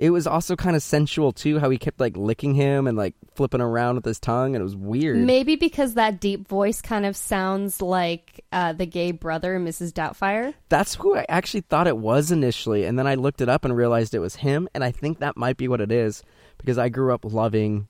it 0.00 0.08
was 0.08 0.26
also 0.26 0.56
kind 0.56 0.74
of 0.74 0.82
sensual 0.82 1.30
too. 1.30 1.58
How 1.58 1.68
he 1.68 1.76
kept 1.76 2.00
like 2.00 2.16
licking 2.16 2.54
him 2.54 2.86
and 2.86 2.96
like 2.96 3.14
flipping 3.34 3.60
around 3.60 3.96
with 3.96 4.04
his 4.06 4.18
tongue, 4.18 4.56
and 4.56 4.62
it 4.62 4.64
was 4.64 4.74
weird. 4.74 5.18
Maybe 5.18 5.56
because 5.56 5.92
that 5.94 6.20
deep 6.20 6.48
voice 6.48 6.80
kind 6.80 7.04
of 7.04 7.14
sounds 7.14 7.82
like 7.82 8.42
uh, 8.50 8.72
the 8.72 8.86
gay 8.86 9.12
brother, 9.12 9.60
Mrs. 9.60 9.92
Doubtfire. 9.92 10.54
That's 10.70 10.94
who 10.94 11.14
I 11.14 11.26
actually 11.28 11.60
thought 11.60 11.86
it 11.86 11.98
was 11.98 12.32
initially, 12.32 12.86
and 12.86 12.98
then 12.98 13.06
I 13.06 13.16
looked 13.16 13.42
it 13.42 13.50
up 13.50 13.66
and 13.66 13.76
realized 13.76 14.14
it 14.14 14.20
was 14.20 14.36
him, 14.36 14.70
and 14.74 14.82
I 14.82 14.90
think 14.90 15.18
that 15.18 15.36
might 15.36 15.58
be 15.58 15.68
what 15.68 15.82
it 15.82 15.92
is 15.92 16.22
because 16.56 16.78
I 16.78 16.88
grew 16.88 17.12
up 17.12 17.26
loving 17.26 17.86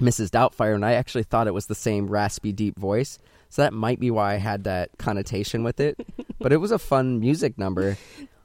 Mrs. 0.00 0.30
Doubtfire, 0.30 0.74
and 0.74 0.84
I 0.84 0.94
actually 0.94 1.24
thought 1.24 1.46
it 1.46 1.54
was 1.54 1.66
the 1.66 1.74
same 1.74 2.08
raspy, 2.08 2.52
deep 2.52 2.78
voice. 2.78 3.18
So 3.50 3.60
that 3.60 3.74
might 3.74 4.00
be 4.00 4.10
why 4.10 4.32
I 4.32 4.38
had 4.38 4.64
that 4.64 4.92
connotation 4.96 5.62
with 5.62 5.78
it. 5.78 6.00
but 6.40 6.54
it 6.54 6.56
was 6.56 6.72
a 6.72 6.78
fun 6.78 7.20
music 7.20 7.58
number. 7.58 7.98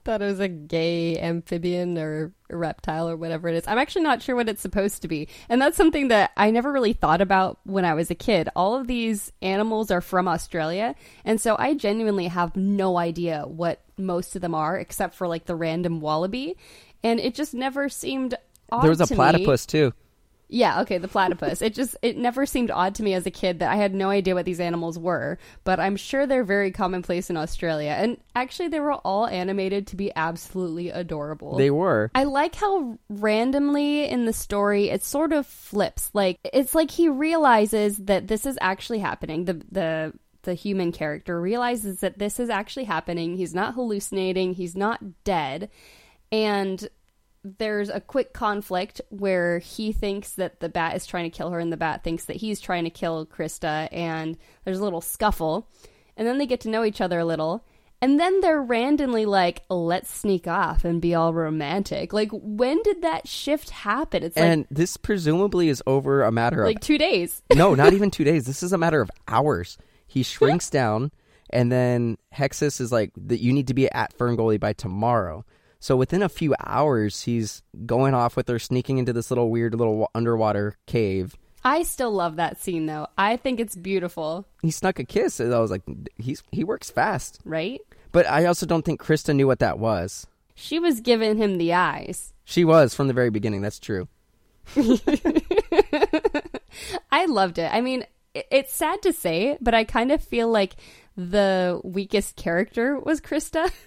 Thought 0.03 0.21
it 0.21 0.25
was 0.25 0.39
a 0.39 0.47
gay 0.47 1.19
amphibian 1.19 1.97
or 1.97 2.33
reptile 2.49 3.09
or 3.09 3.15
whatever 3.15 3.47
it 3.47 3.55
is. 3.55 3.67
I'm 3.67 3.77
actually 3.77 4.03
not 4.03 4.21
sure 4.21 4.35
what 4.35 4.49
it's 4.49 4.61
supposed 4.61 5.01
to 5.01 5.07
be. 5.07 5.27
And 5.49 5.61
that's 5.61 5.77
something 5.77 6.07
that 6.07 6.31
I 6.35 6.51
never 6.51 6.71
really 6.71 6.93
thought 6.93 7.21
about 7.21 7.59
when 7.63 7.85
I 7.85 7.93
was 7.93 8.09
a 8.09 8.15
kid. 8.15 8.49
All 8.55 8.75
of 8.75 8.87
these 8.87 9.31
animals 9.41 9.91
are 9.91 10.01
from 10.01 10.27
Australia. 10.27 10.95
And 11.25 11.39
so 11.39 11.55
I 11.59 11.73
genuinely 11.73 12.27
have 12.27 12.55
no 12.55 12.97
idea 12.97 13.43
what 13.45 13.81
most 13.97 14.35
of 14.35 14.41
them 14.41 14.55
are, 14.55 14.77
except 14.77 15.15
for 15.15 15.27
like 15.27 15.45
the 15.45 15.55
random 15.55 16.01
wallaby. 16.01 16.57
And 17.03 17.19
it 17.19 17.35
just 17.35 17.53
never 17.53 17.89
seemed 17.89 18.35
odd 18.71 18.83
there 18.83 18.89
was 18.89 19.01
a 19.01 19.05
to 19.05 19.13
me. 19.13 19.15
platypus 19.15 19.65
too. 19.65 19.93
Yeah, 20.51 20.81
okay, 20.81 20.97
the 20.97 21.07
platypus. 21.07 21.61
it 21.61 21.75
just 21.75 21.95
it 22.01 22.17
never 22.17 22.45
seemed 22.45 22.71
odd 22.71 22.95
to 22.95 23.03
me 23.03 23.13
as 23.13 23.25
a 23.25 23.31
kid 23.31 23.59
that 23.59 23.71
I 23.71 23.75
had 23.75 23.93
no 23.93 24.09
idea 24.09 24.33
what 24.33 24.45
these 24.45 24.59
animals 24.59 24.97
were, 24.97 25.37
but 25.63 25.79
I'm 25.79 25.95
sure 25.95 26.25
they're 26.25 26.43
very 26.43 26.71
commonplace 26.71 27.29
in 27.29 27.37
Australia. 27.37 27.91
And 27.91 28.17
actually 28.35 28.69
they 28.69 28.79
were 28.79 28.93
all 28.93 29.27
animated 29.27 29.85
to 29.87 29.95
be 29.95 30.11
absolutely 30.15 30.89
adorable. 30.89 31.55
They 31.55 31.69
were. 31.69 32.09
I 32.15 32.23
like 32.23 32.55
how 32.55 32.97
randomly 33.09 34.09
in 34.09 34.25
the 34.25 34.33
story 34.33 34.89
it 34.89 35.03
sort 35.03 35.33
of 35.33 35.45
flips. 35.45 36.09
Like 36.13 36.39
it's 36.43 36.73
like 36.73 36.89
he 36.89 37.09
realizes 37.09 37.97
that 37.97 38.27
this 38.27 38.47
is 38.47 38.57
actually 38.59 38.99
happening. 38.99 39.45
The 39.45 39.61
the 39.71 40.13
the 40.43 40.53
human 40.55 40.91
character 40.91 41.39
realizes 41.39 41.99
that 41.99 42.17
this 42.17 42.39
is 42.39 42.49
actually 42.49 42.85
happening. 42.85 43.35
He's 43.35 43.53
not 43.53 43.75
hallucinating. 43.75 44.53
He's 44.53 44.75
not 44.75 45.23
dead. 45.23 45.69
And 46.31 46.87
there's 47.43 47.89
a 47.89 48.01
quick 48.01 48.33
conflict 48.33 49.01
where 49.09 49.59
he 49.59 49.91
thinks 49.91 50.31
that 50.31 50.59
the 50.59 50.69
bat 50.69 50.95
is 50.95 51.05
trying 51.05 51.29
to 51.29 51.35
kill 51.35 51.51
her 51.51 51.59
and 51.59 51.71
the 51.71 51.77
bat 51.77 52.03
thinks 52.03 52.25
that 52.25 52.37
he's 52.37 52.59
trying 52.59 52.83
to 52.83 52.89
kill 52.89 53.25
Crysta 53.25 53.87
and 53.91 54.37
there's 54.65 54.79
a 54.79 54.83
little 54.83 55.01
scuffle 55.01 55.69
and 56.17 56.27
then 56.27 56.37
they 56.37 56.45
get 56.45 56.59
to 56.61 56.69
know 56.69 56.83
each 56.83 57.01
other 57.01 57.19
a 57.19 57.25
little 57.25 57.65
and 58.01 58.19
then 58.19 58.39
they're 58.41 58.61
randomly 58.61 59.25
like 59.25 59.63
let's 59.69 60.09
sneak 60.13 60.47
off 60.47 60.85
and 60.85 61.01
be 61.01 61.15
all 61.15 61.33
romantic 61.33 62.13
like 62.13 62.29
when 62.31 62.81
did 62.83 63.01
that 63.01 63.27
shift 63.27 63.69
happen 63.69 64.23
it's 64.23 64.35
like 64.35 64.45
and 64.45 64.65
this 64.69 64.97
presumably 64.97 65.69
is 65.69 65.81
over 65.87 66.23
a 66.23 66.31
matter 66.31 66.61
of 66.61 66.67
like 66.67 66.79
2 66.81 66.97
days 66.97 67.41
no, 67.53 67.75
not 67.75 67.93
even 67.93 68.11
two 68.11 68.23
days. 68.31 68.45
This 68.45 68.63
is 68.63 68.73
a 68.73 68.77
matter 68.77 69.01
of 69.01 69.11
hours. 69.27 69.77
He 70.07 70.23
shrinks 70.23 70.69
down, 70.79 71.11
and 71.49 71.71
then 71.71 72.17
Hexus 72.33 72.79
is 72.79 72.91
like, 72.91 73.11
"that 73.15 73.41
you 73.41 73.53
need 73.53 73.67
to 73.67 73.73
be 73.73 73.91
at 73.91 74.17
Ferngully 74.17 74.59
by 74.59 74.73
tomorrow." 74.73 75.45
So 75.79 75.95
within 75.95 76.21
a 76.21 76.29
few 76.29 76.55
hours, 76.65 77.23
he's 77.23 77.63
going 77.85 78.13
off 78.13 78.35
with 78.35 78.47
her, 78.49 78.59
sneaking 78.59 78.97
into 78.97 79.13
this 79.13 79.31
little 79.31 79.49
weird 79.49 79.73
little 79.75 80.09
underwater 80.13 80.75
cave. 80.87 81.35
I 81.63 81.83
still 81.83 82.11
love 82.11 82.35
that 82.37 82.59
scene 82.61 82.85
though 82.85 83.07
I 83.17 83.35
think 83.37 83.59
it's 83.59 83.75
beautiful 83.75 84.45
He 84.61 84.71
snuck 84.71 84.97
a 84.99 85.03
kiss, 85.03 85.39
and 85.41 85.53
I 85.53 85.59
was 85.59 85.71
like, 85.71 85.81
"He's 86.17 86.41
he 86.51 86.63
works 86.63 86.89
fast." 86.89 87.39
right 87.43 87.81
But 88.11 88.27
I 88.29 88.45
also 88.45 88.65
don't 88.65 88.83
think 88.85 89.01
Crysta 89.01 89.35
knew 89.35 89.47
what 89.47 89.59
that 89.59 89.77
was. 89.79 90.25
she 90.55 90.79
was 90.79 91.01
giving 91.01 91.37
him 91.37 91.57
the 91.57 91.73
eyes 91.73 92.33
She 92.45 92.63
was 92.65 92.93
from 92.95 93.07
the 93.07 93.13
very 93.13 93.29
beginning. 93.29 93.61
That's 93.61 93.79
true. 93.79 94.07
I 97.11 97.25
loved 97.25 97.57
it. 97.57 97.73
I 97.73 97.81
mean, 97.81 98.05
it's 98.33 98.73
sad 98.73 99.01
to 99.01 99.11
say, 99.13 99.57
but 99.61 99.73
I 99.73 99.83
kind 99.83 100.11
of 100.11 100.23
feel 100.23 100.47
like 100.49 100.75
the 101.17 101.81
weakest 101.83 102.35
character 102.35 102.97
was 102.99 103.19
Crysta. 103.21 103.71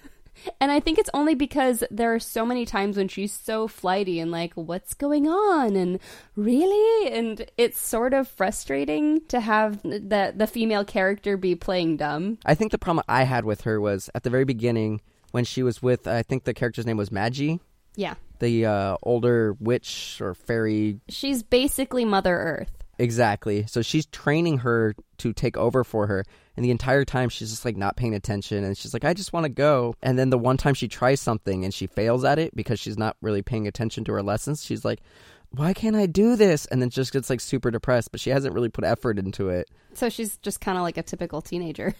And 0.59 0.71
I 0.71 0.79
think 0.79 0.97
it's 0.99 1.09
only 1.13 1.35
because 1.35 1.83
there 1.91 2.13
are 2.13 2.19
so 2.19 2.45
many 2.45 2.65
times 2.65 2.97
when 2.97 3.07
she's 3.07 3.31
so 3.31 3.67
flighty 3.67 4.19
and 4.19 4.31
like, 4.31 4.53
what's 4.55 4.93
going 4.93 5.27
on? 5.27 5.75
And 5.75 5.99
really? 6.35 7.07
And 7.13 7.45
it's 7.57 7.79
sort 7.79 8.13
of 8.13 8.27
frustrating 8.27 9.21
to 9.27 9.39
have 9.39 9.81
the, 9.83 10.33
the 10.35 10.47
female 10.47 10.83
character 10.85 11.37
be 11.37 11.55
playing 11.55 11.97
dumb. 11.97 12.37
I 12.45 12.55
think 12.55 12.71
the 12.71 12.77
problem 12.77 13.03
I 13.07 13.23
had 13.23 13.45
with 13.45 13.61
her 13.61 13.79
was 13.79 14.09
at 14.15 14.23
the 14.23 14.29
very 14.29 14.45
beginning 14.45 15.01
when 15.31 15.43
she 15.45 15.63
was 15.63 15.81
with. 15.81 16.07
I 16.07 16.23
think 16.23 16.43
the 16.43 16.53
character's 16.53 16.85
name 16.85 16.97
was 16.97 17.11
Magi, 17.11 17.57
Yeah. 17.95 18.15
the 18.39 18.65
uh, 18.65 18.97
older 19.03 19.55
witch 19.59 20.19
or 20.21 20.33
fairy 20.33 20.99
She's 21.09 21.43
basically 21.43 22.05
Mother 22.05 22.35
Earth. 22.35 22.82
Exactly. 23.03 23.65
So 23.67 23.81
she's 23.81 24.05
training 24.05 24.59
her 24.59 24.95
to 25.17 25.33
take 25.33 25.57
over 25.57 25.83
for 25.83 26.07
her. 26.07 26.23
And 26.55 26.63
the 26.63 26.71
entire 26.71 27.03
time 27.03 27.27
she's 27.27 27.49
just 27.49 27.65
like 27.65 27.75
not 27.75 27.97
paying 27.97 28.15
attention 28.15 28.63
and 28.63 28.77
she's 28.77 28.93
like, 28.93 29.03
I 29.03 29.13
just 29.13 29.33
want 29.33 29.43
to 29.43 29.49
go. 29.49 29.93
And 30.01 30.17
then 30.17 30.29
the 30.29 30.37
one 30.37 30.55
time 30.55 30.73
she 30.73 30.87
tries 30.87 31.19
something 31.19 31.65
and 31.65 31.73
she 31.73 31.85
fails 31.85 32.23
at 32.23 32.39
it 32.39 32.55
because 32.55 32.79
she's 32.79 32.97
not 32.97 33.17
really 33.21 33.41
paying 33.41 33.67
attention 33.67 34.05
to 34.05 34.13
her 34.13 34.23
lessons, 34.23 34.63
she's 34.63 34.85
like, 34.85 35.01
Why 35.49 35.73
can't 35.73 35.97
I 35.97 36.05
do 36.05 36.37
this? 36.37 36.65
And 36.67 36.81
then 36.81 36.89
just 36.89 37.11
gets 37.11 37.29
like 37.29 37.41
super 37.41 37.71
depressed, 37.71 38.09
but 38.11 38.21
she 38.21 38.29
hasn't 38.29 38.53
really 38.53 38.69
put 38.69 38.85
effort 38.85 39.19
into 39.19 39.49
it. 39.49 39.69
So 39.95 40.07
she's 40.07 40.37
just 40.37 40.61
kind 40.61 40.77
of 40.77 40.83
like 40.83 40.95
a 40.95 41.03
typical 41.03 41.41
teenager. 41.41 41.95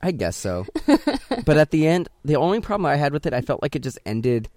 I 0.00 0.12
guess 0.12 0.38
so. 0.38 0.64
but 1.44 1.58
at 1.58 1.70
the 1.70 1.86
end, 1.86 2.08
the 2.24 2.36
only 2.36 2.60
problem 2.60 2.86
I 2.86 2.96
had 2.96 3.12
with 3.12 3.26
it, 3.26 3.34
I 3.34 3.42
felt 3.42 3.60
like 3.60 3.76
it 3.76 3.82
just 3.82 3.98
ended 4.06 4.48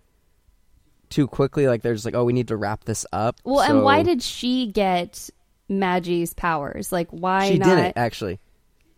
too 1.09 1.27
quickly. 1.27 1.67
Like 1.67 1.81
there's 1.81 2.05
like, 2.05 2.15
oh, 2.15 2.23
we 2.23 2.31
need 2.31 2.47
to 2.47 2.55
wrap 2.55 2.85
this 2.85 3.05
up. 3.11 3.41
Well, 3.43 3.59
and 3.59 3.83
why 3.83 4.03
did 4.03 4.23
she 4.23 4.67
get 4.67 5.29
Magi's 5.69 6.33
powers? 6.33 6.91
Like, 6.91 7.09
why 7.09 7.49
she 7.49 7.57
not? 7.57 7.67
didn't 7.67 7.97
actually. 7.97 8.39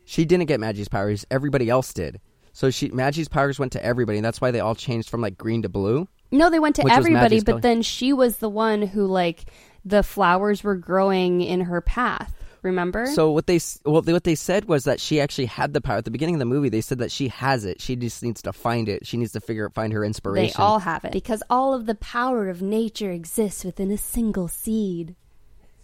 She 0.06 0.26
didn't 0.26 0.46
get 0.46 0.60
Magi's 0.60 0.88
powers. 0.88 1.26
Everybody 1.32 1.70
else 1.70 1.94
did. 1.94 2.22
So 2.54 2.70
she 2.70 2.90
Magi's 2.90 3.28
powers 3.28 3.60
went 3.60 3.74
to 3.74 3.84
everybody, 3.84 4.18
and 4.18 4.26
that's 4.26 4.40
why 4.40 4.52
they 4.52 4.62
all 4.62 4.76
changed 4.76 5.10
from 5.10 5.22
like 5.22 5.38
green 5.38 5.64
to 5.64 5.70
blue. 5.70 6.08
No, 6.32 6.50
they 6.50 6.60
went 6.60 6.78
to 6.78 6.88
everybody, 6.90 7.40
but 7.40 7.54
color. 7.54 7.62
then 7.62 7.82
she 7.82 8.14
was 8.14 8.38
the 8.38 8.50
one 8.50 8.82
who 8.82 9.06
like 9.08 9.46
the 9.84 10.04
flowers 10.04 10.64
were 10.64 10.76
growing 10.76 11.42
in 11.42 11.62
her 11.62 11.82
path. 11.82 12.34
Remember? 12.62 13.06
So 13.08 13.32
what 13.32 13.46
they 13.46 13.60
well 13.84 14.02
what 14.02 14.24
they 14.24 14.36
said 14.36 14.66
was 14.66 14.86
that 14.86 15.00
she 15.00 15.22
actually 15.22 15.46
had 15.46 15.74
the 15.74 15.82
power 15.82 15.98
at 15.98 16.06
the 16.06 16.12
beginning 16.12 16.36
of 16.36 16.40
the 16.40 16.46
movie. 16.46 16.70
They 16.70 16.82
said 16.82 16.98
that 16.98 17.12
she 17.12 17.28
has 17.28 17.64
it. 17.64 17.80
She 17.80 17.96
just 17.96 18.24
needs 18.24 18.42
to 18.44 18.54
find 18.54 18.90
it. 18.90 19.06
She 19.06 19.18
needs 19.18 19.34
to 19.34 19.40
figure 19.40 19.70
find 19.70 19.94
her 19.94 20.04
inspiration. 20.04 20.56
they 20.58 20.64
all 20.64 20.80
have 20.80 21.06
it 21.06 21.12
because 21.12 21.44
all 21.50 21.74
of 21.74 21.86
the 21.86 21.96
power 21.96 22.50
of 22.50 22.62
nature 22.62 23.12
exists 23.12 23.64
within 23.64 23.92
a 23.92 23.98
single 23.98 24.48
seed. 24.48 25.16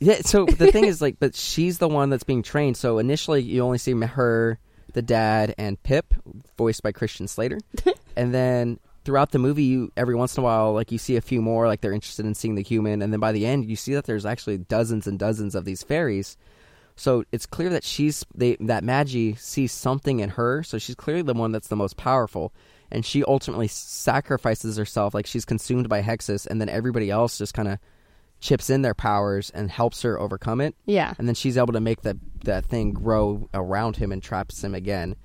Yeah. 0.01 0.21
So 0.21 0.45
the 0.45 0.71
thing 0.71 0.85
is 0.85 1.01
like, 1.01 1.17
but 1.19 1.35
she's 1.35 1.77
the 1.77 1.87
one 1.87 2.09
that's 2.09 2.23
being 2.23 2.43
trained. 2.43 2.75
So 2.75 2.97
initially, 2.97 3.41
you 3.41 3.61
only 3.61 3.77
see 3.77 3.93
her, 3.93 4.59
the 4.93 5.01
dad, 5.01 5.55
and 5.57 5.81
Pip, 5.81 6.13
voiced 6.57 6.83
by 6.83 6.91
Christian 6.91 7.27
Slater, 7.27 7.59
and 8.17 8.33
then 8.33 8.79
throughout 9.05 9.31
the 9.31 9.39
movie, 9.39 9.63
you 9.63 9.91
every 9.95 10.15
once 10.15 10.35
in 10.35 10.41
a 10.41 10.43
while, 10.43 10.73
like 10.73 10.91
you 10.91 10.97
see 10.97 11.15
a 11.15 11.21
few 11.21 11.41
more, 11.41 11.67
like 11.67 11.81
they're 11.81 11.93
interested 11.93 12.25
in 12.25 12.35
seeing 12.35 12.55
the 12.55 12.63
human, 12.63 13.01
and 13.01 13.13
then 13.13 13.19
by 13.19 13.31
the 13.31 13.45
end, 13.45 13.65
you 13.65 13.75
see 13.75 13.93
that 13.93 14.05
there's 14.05 14.25
actually 14.25 14.57
dozens 14.57 15.07
and 15.07 15.17
dozens 15.17 15.55
of 15.55 15.65
these 15.65 15.83
fairies. 15.83 16.35
So 16.95 17.23
it's 17.31 17.45
clear 17.45 17.69
that 17.69 17.83
she's 17.83 18.25
they 18.35 18.57
that 18.59 18.83
Magi 18.83 19.33
sees 19.37 19.71
something 19.71 20.19
in 20.19 20.29
her. 20.29 20.63
So 20.63 20.77
she's 20.77 20.95
clearly 20.95 21.21
the 21.21 21.33
one 21.33 21.51
that's 21.51 21.67
the 21.67 21.75
most 21.75 21.95
powerful, 21.95 22.53
and 22.91 23.05
she 23.05 23.23
ultimately 23.23 23.67
sacrifices 23.67 24.77
herself, 24.77 25.13
like 25.13 25.27
she's 25.27 25.45
consumed 25.45 25.89
by 25.89 26.01
Hexus, 26.01 26.47
and 26.47 26.59
then 26.59 26.69
everybody 26.69 27.09
else 27.11 27.37
just 27.37 27.53
kind 27.53 27.67
of 27.67 27.79
chips 28.41 28.69
in 28.69 28.81
their 28.81 28.93
powers 28.93 29.49
and 29.51 29.71
helps 29.71 30.01
her 30.01 30.19
overcome 30.19 30.59
it. 30.59 30.75
Yeah. 30.85 31.13
And 31.17 31.27
then 31.27 31.35
she's 31.35 31.57
able 31.57 31.73
to 31.73 31.79
make 31.79 32.01
that 32.01 32.17
that 32.43 32.65
thing 32.65 32.91
grow 32.91 33.47
around 33.53 33.95
him 33.95 34.11
and 34.11 34.21
traps 34.21 34.61
him 34.63 34.75
again. 34.75 35.15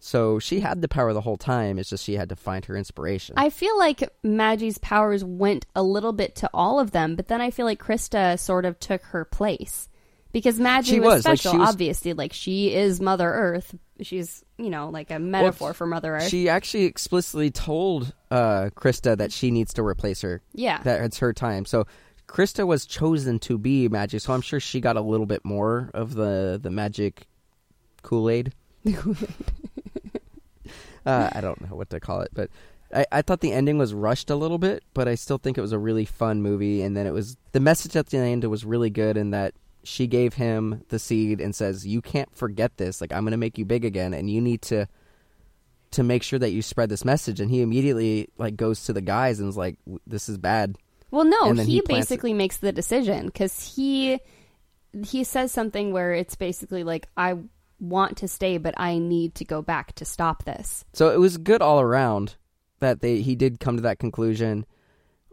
So 0.00 0.38
she 0.38 0.60
had 0.60 0.82
the 0.82 0.88
power 0.88 1.12
the 1.12 1.20
whole 1.20 1.36
time. 1.36 1.78
It's 1.78 1.88
just 1.88 2.04
she 2.04 2.14
had 2.14 2.30
to 2.30 2.36
find 2.36 2.64
her 2.64 2.76
inspiration. 2.76 3.34
I 3.38 3.50
feel 3.50 3.78
like 3.78 4.10
Magi's 4.22 4.78
powers 4.78 5.22
went 5.24 5.66
a 5.74 5.82
little 5.82 6.12
bit 6.12 6.34
to 6.36 6.50
all 6.52 6.80
of 6.80 6.90
them, 6.90 7.16
but 7.16 7.28
then 7.28 7.40
I 7.40 7.50
feel 7.50 7.64
like 7.64 7.82
Crysta 7.82 8.38
sort 8.38 8.64
of 8.64 8.78
took 8.80 9.02
her 9.04 9.24
place. 9.24 9.88
Because 10.32 10.58
Maggie 10.58 10.98
was, 10.98 11.06
was, 11.06 11.24
like, 11.26 11.38
special, 11.38 11.52
she 11.52 11.58
was- 11.58 11.68
obviously. 11.68 12.12
Like, 12.12 12.32
she 12.32 12.74
is 12.74 13.00
Mother 13.00 13.30
Earth. 13.32 13.72
She's, 14.00 14.44
you 14.58 14.68
know, 14.68 14.88
like 14.88 15.12
a 15.12 15.20
metaphor 15.20 15.72
for 15.74 15.86
Mother 15.86 16.16
Earth. 16.16 16.28
She 16.28 16.48
actually 16.48 16.84
explicitly 16.84 17.52
told 17.52 18.12
uh, 18.32 18.70
Crysta 18.74 19.16
that 19.16 19.30
she 19.32 19.52
needs 19.52 19.74
to 19.74 19.84
replace 19.84 20.22
her. 20.22 20.42
Yeah. 20.52 20.82
That 20.82 21.02
it's 21.02 21.18
her 21.18 21.32
time. 21.32 21.64
So 21.64 21.86
Crysta 22.34 22.66
was 22.66 22.84
chosen 22.84 23.38
to 23.38 23.56
be 23.58 23.88
magic, 23.88 24.20
so 24.20 24.32
I'm 24.32 24.40
sure 24.40 24.58
she 24.58 24.80
got 24.80 24.96
a 24.96 25.00
little 25.00 25.24
bit 25.24 25.44
more 25.44 25.92
of 25.94 26.14
the, 26.14 26.58
the 26.60 26.68
magic 26.68 27.28
Kool 28.02 28.28
Aid. 28.28 28.52
uh, 31.06 31.30
I 31.32 31.40
don't 31.40 31.60
know 31.60 31.76
what 31.76 31.90
to 31.90 32.00
call 32.00 32.22
it, 32.22 32.30
but 32.34 32.50
I, 32.92 33.06
I 33.12 33.22
thought 33.22 33.38
the 33.38 33.52
ending 33.52 33.78
was 33.78 33.94
rushed 33.94 34.30
a 34.30 34.34
little 34.34 34.58
bit, 34.58 34.82
but 34.94 35.06
I 35.06 35.14
still 35.14 35.38
think 35.38 35.56
it 35.56 35.60
was 35.60 35.70
a 35.70 35.78
really 35.78 36.04
fun 36.04 36.42
movie. 36.42 36.82
And 36.82 36.96
then 36.96 37.06
it 37.06 37.12
was 37.12 37.36
the 37.52 37.60
message 37.60 37.94
at 37.94 38.06
the 38.06 38.18
end 38.18 38.42
was 38.42 38.64
really 38.64 38.90
good 38.90 39.16
in 39.16 39.30
that 39.30 39.54
she 39.84 40.08
gave 40.08 40.34
him 40.34 40.82
the 40.88 40.98
seed 40.98 41.40
and 41.40 41.54
says, 41.54 41.86
"You 41.86 42.02
can't 42.02 42.34
forget 42.34 42.78
this. 42.78 43.00
Like 43.00 43.12
I'm 43.12 43.22
going 43.22 43.30
to 43.30 43.36
make 43.36 43.58
you 43.58 43.64
big 43.64 43.84
again, 43.84 44.12
and 44.12 44.28
you 44.28 44.40
need 44.40 44.62
to." 44.62 44.88
to 45.92 46.02
make 46.02 46.24
sure 46.24 46.40
that 46.40 46.50
you 46.50 46.60
spread 46.60 46.88
this 46.88 47.04
message 47.04 47.38
and 47.38 47.52
he 47.52 47.62
immediately 47.62 48.28
like 48.36 48.56
goes 48.56 48.84
to 48.84 48.92
the 48.92 49.00
guys 49.00 49.38
and 49.38 49.48
is 49.48 49.56
like 49.56 49.76
this 50.08 50.28
is 50.28 50.36
bad 50.36 50.76
Well, 51.10 51.24
no, 51.24 51.52
he, 51.52 51.64
he 51.74 51.82
basically 51.86 52.32
makes 52.32 52.56
the 52.56 52.72
decision 52.72 53.26
because 53.26 53.74
he 53.76 54.18
he 55.06 55.24
says 55.24 55.52
something 55.52 55.92
where 55.92 56.12
it's 56.12 56.34
basically 56.34 56.84
like, 56.84 57.08
"I 57.16 57.36
want 57.80 58.18
to 58.18 58.28
stay, 58.28 58.58
but 58.58 58.74
I 58.76 58.98
need 58.98 59.34
to 59.36 59.44
go 59.44 59.62
back 59.62 59.94
to 59.96 60.04
stop 60.04 60.44
this." 60.44 60.84
so 60.92 61.10
it 61.10 61.20
was 61.20 61.36
good 61.36 61.62
all 61.62 61.80
around 61.80 62.36
that 62.80 63.00
they 63.00 63.20
he 63.20 63.34
did 63.34 63.60
come 63.60 63.76
to 63.76 63.82
that 63.82 63.98
conclusion. 63.98 64.66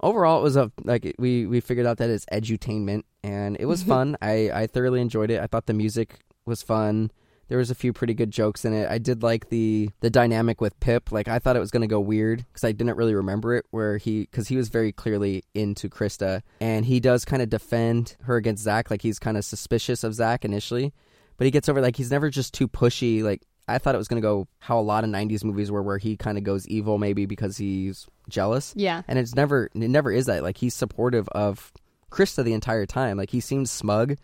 Overall 0.02 0.40
it 0.40 0.44
was 0.44 0.56
a 0.56 0.72
like 0.84 1.16
we 1.20 1.46
we 1.46 1.60
figured 1.60 1.86
out 1.86 1.98
that 1.98 2.10
it's 2.10 2.26
edutainment 2.32 3.04
and 3.24 3.58
it 3.60 3.66
was 3.66 3.84
fun. 3.94 4.18
I 4.22 4.52
i 4.52 4.68
thoroughly 4.68 5.02
enjoyed 5.02 5.32
it. 5.32 5.42
I 5.42 5.48
thought 5.48 5.66
the 5.66 5.74
music 5.74 6.20
was 6.46 6.62
fun 6.62 7.12
there 7.52 7.58
was 7.58 7.70
a 7.70 7.76
few 7.76 7.92
pretty 7.92 8.14
good 8.14 8.32
jokes 8.32 8.64
in 8.64 8.72
it. 8.72 8.90
I 8.90 8.98
did 8.98 9.24
like 9.24 9.50
the 9.50 9.90
the 10.00 10.10
dynamic 10.10 10.62
with 10.62 10.80
pip. 10.80 11.12
Like 11.12 11.28
i 11.28 11.38
thought 11.38 11.58
it 11.58 11.60
was 11.60 11.70
going 11.70 11.82
to 11.82 11.88
go 11.88 12.00
weird 12.00 12.46
because 12.48 12.64
i 12.64 12.72
didn't 12.72 12.96
really 12.96 13.14
remember 13.14 13.56
it 13.56 13.66
where 13.72 13.98
he 13.98 14.22
because 14.22 14.48
he 14.48 14.56
was 14.56 14.70
very 14.70 14.94
clearly 14.94 15.44
into 15.54 15.90
Crysta. 15.90 16.44
And 16.62 16.86
he 16.86 17.02
does 17.02 17.26
kind 17.26 17.42
of 17.42 17.50
defend 17.50 18.16
her 18.22 18.38
against 18.38 18.64
zach 18.64 18.90
like 18.90 19.02
he's 19.02 19.20
kind 19.20 19.36
of 19.36 19.44
suspicious 19.44 20.06
of 20.06 20.14
zach 20.14 20.46
initially 20.46 20.94
but 21.36 21.44
he 21.44 21.52
gets 21.52 21.68
over 21.68 21.82
like 21.82 21.98
he's 21.98 22.10
never 22.10 22.30
just 22.30 22.54
too 22.54 22.70
pushy. 22.70 23.22
Like 23.22 23.42
i 23.68 23.78
thought 23.78 23.96
it 23.96 23.98
was 23.98 24.08
going 24.08 24.22
to 24.22 24.26
go 24.26 24.48
how 24.60 24.80
a 24.80 24.88
lot 24.94 25.04
of 25.04 25.10
90s 25.10 25.44
movies 25.44 25.70
were 25.70 25.84
where 25.84 25.98
he 25.98 26.16
kind 26.16 26.38
of 26.38 26.46
goes 26.46 26.66
evil 26.70 26.98
maybe 26.98 27.26
because 27.26 27.58
he's 27.58 28.08
jealous. 28.30 28.74
Yeah. 28.78 29.02
and 29.10 29.20
it's 29.20 29.36
never 29.36 29.66
it 29.66 29.76
never 29.76 30.10
is 30.10 30.28
that. 30.28 30.42
Like 30.42 30.56
he's 30.56 30.74
supportive 30.74 31.28
of 31.30 31.74
Crysta 32.12 32.46
the 32.46 32.54
entire 32.54 32.86
time. 32.86 33.18
Like 33.18 33.30
he 33.30 33.42
seems 33.42 33.70
smug 33.72 34.16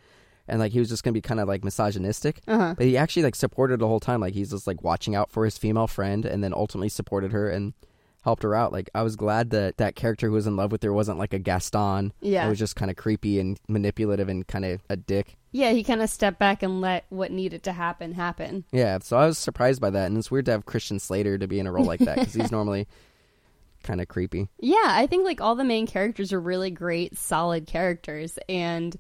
and 0.48 0.60
like 0.60 0.72
he 0.72 0.80
was 0.80 0.90
just 0.90 1.04
gonna 1.04 1.14
be 1.14 1.22
kind 1.22 1.40
of 1.40 1.48
like 1.48 1.64
misogynistic 1.64 2.42
Uh-huh. 2.48 2.74
but 2.78 2.86
he 2.86 2.98
actually 2.98 3.24
like 3.24 3.36
supported 3.36 3.80
the 3.80 3.88
whole 3.88 4.00
time 4.00 4.22
like 4.22 4.34
he's 4.34 4.52
just 4.52 4.68
like 4.68 4.84
watching 4.84 5.16
out 5.16 5.32
for 5.32 5.46
his 5.46 5.58
female 5.58 5.88
friend 5.88 6.26
and 6.26 6.44
then 6.44 6.54
ultimately 6.54 6.90
supported 6.90 7.32
her 7.32 7.50
and 7.50 7.74
helped 8.24 8.44
her 8.44 8.54
out 8.56 8.74
like 8.74 8.90
i 8.94 9.02
was 9.04 9.16
glad 9.16 9.52
that 9.52 9.78
that 9.78 9.96
character 9.96 10.28
who 10.28 10.34
was 10.34 10.48
in 10.48 10.56
love 10.58 10.72
with 10.72 10.84
her 10.84 10.92
wasn't 10.92 11.18
like 11.18 11.34
a 11.34 11.40
gaston 11.40 12.12
Yeah. 12.20 12.46
it 12.46 12.50
was 12.50 12.60
just 12.60 12.76
kind 12.76 12.92
of 12.92 12.98
creepy 12.98 13.40
and 13.40 13.58
manipulative 13.70 14.28
and 14.28 14.46
kind 14.46 14.66
of 14.66 14.82
a 14.90 14.98
dick 14.98 15.38
Yeah, 15.54 15.72
he 15.72 15.84
kind 15.84 16.02
of 16.02 16.10
stepped 16.10 16.38
back 16.38 16.62
and 16.62 16.82
let 16.82 17.06
what 17.10 17.32
needed 17.32 17.64
to 17.64 17.72
happen 17.72 18.14
happen. 18.14 18.66
Yeah, 18.72 19.00
so 19.02 19.18
I 19.18 19.26
was 19.26 19.38
surprised 19.40 19.80
by 19.82 19.90
that, 19.92 20.06
and 20.08 20.18
it's 20.18 20.30
weird 20.30 20.46
to 20.48 20.52
have 20.52 20.66
Christian 20.66 21.00
Slater 21.00 21.38
to 21.38 21.48
be 21.48 21.58
in 21.60 21.66
a 21.68 21.72
role 21.72 21.86
like 21.86 22.02
that 22.02 22.18
because 22.20 22.34
he's 22.34 22.52
normally 22.58 22.86
kind 23.82 24.02
of 24.02 24.08
creepy. 24.08 24.50
Yeah, 24.60 24.76
I 24.86 25.08
think 25.08 25.24
like 25.26 25.40
all 25.42 25.56
the 25.56 25.64
main 25.64 25.88
characters 25.88 26.34
are 26.34 26.40
really 26.40 26.70
great, 26.70 27.18
solid 27.18 27.66
characters, 27.66 28.38
and 28.50 28.96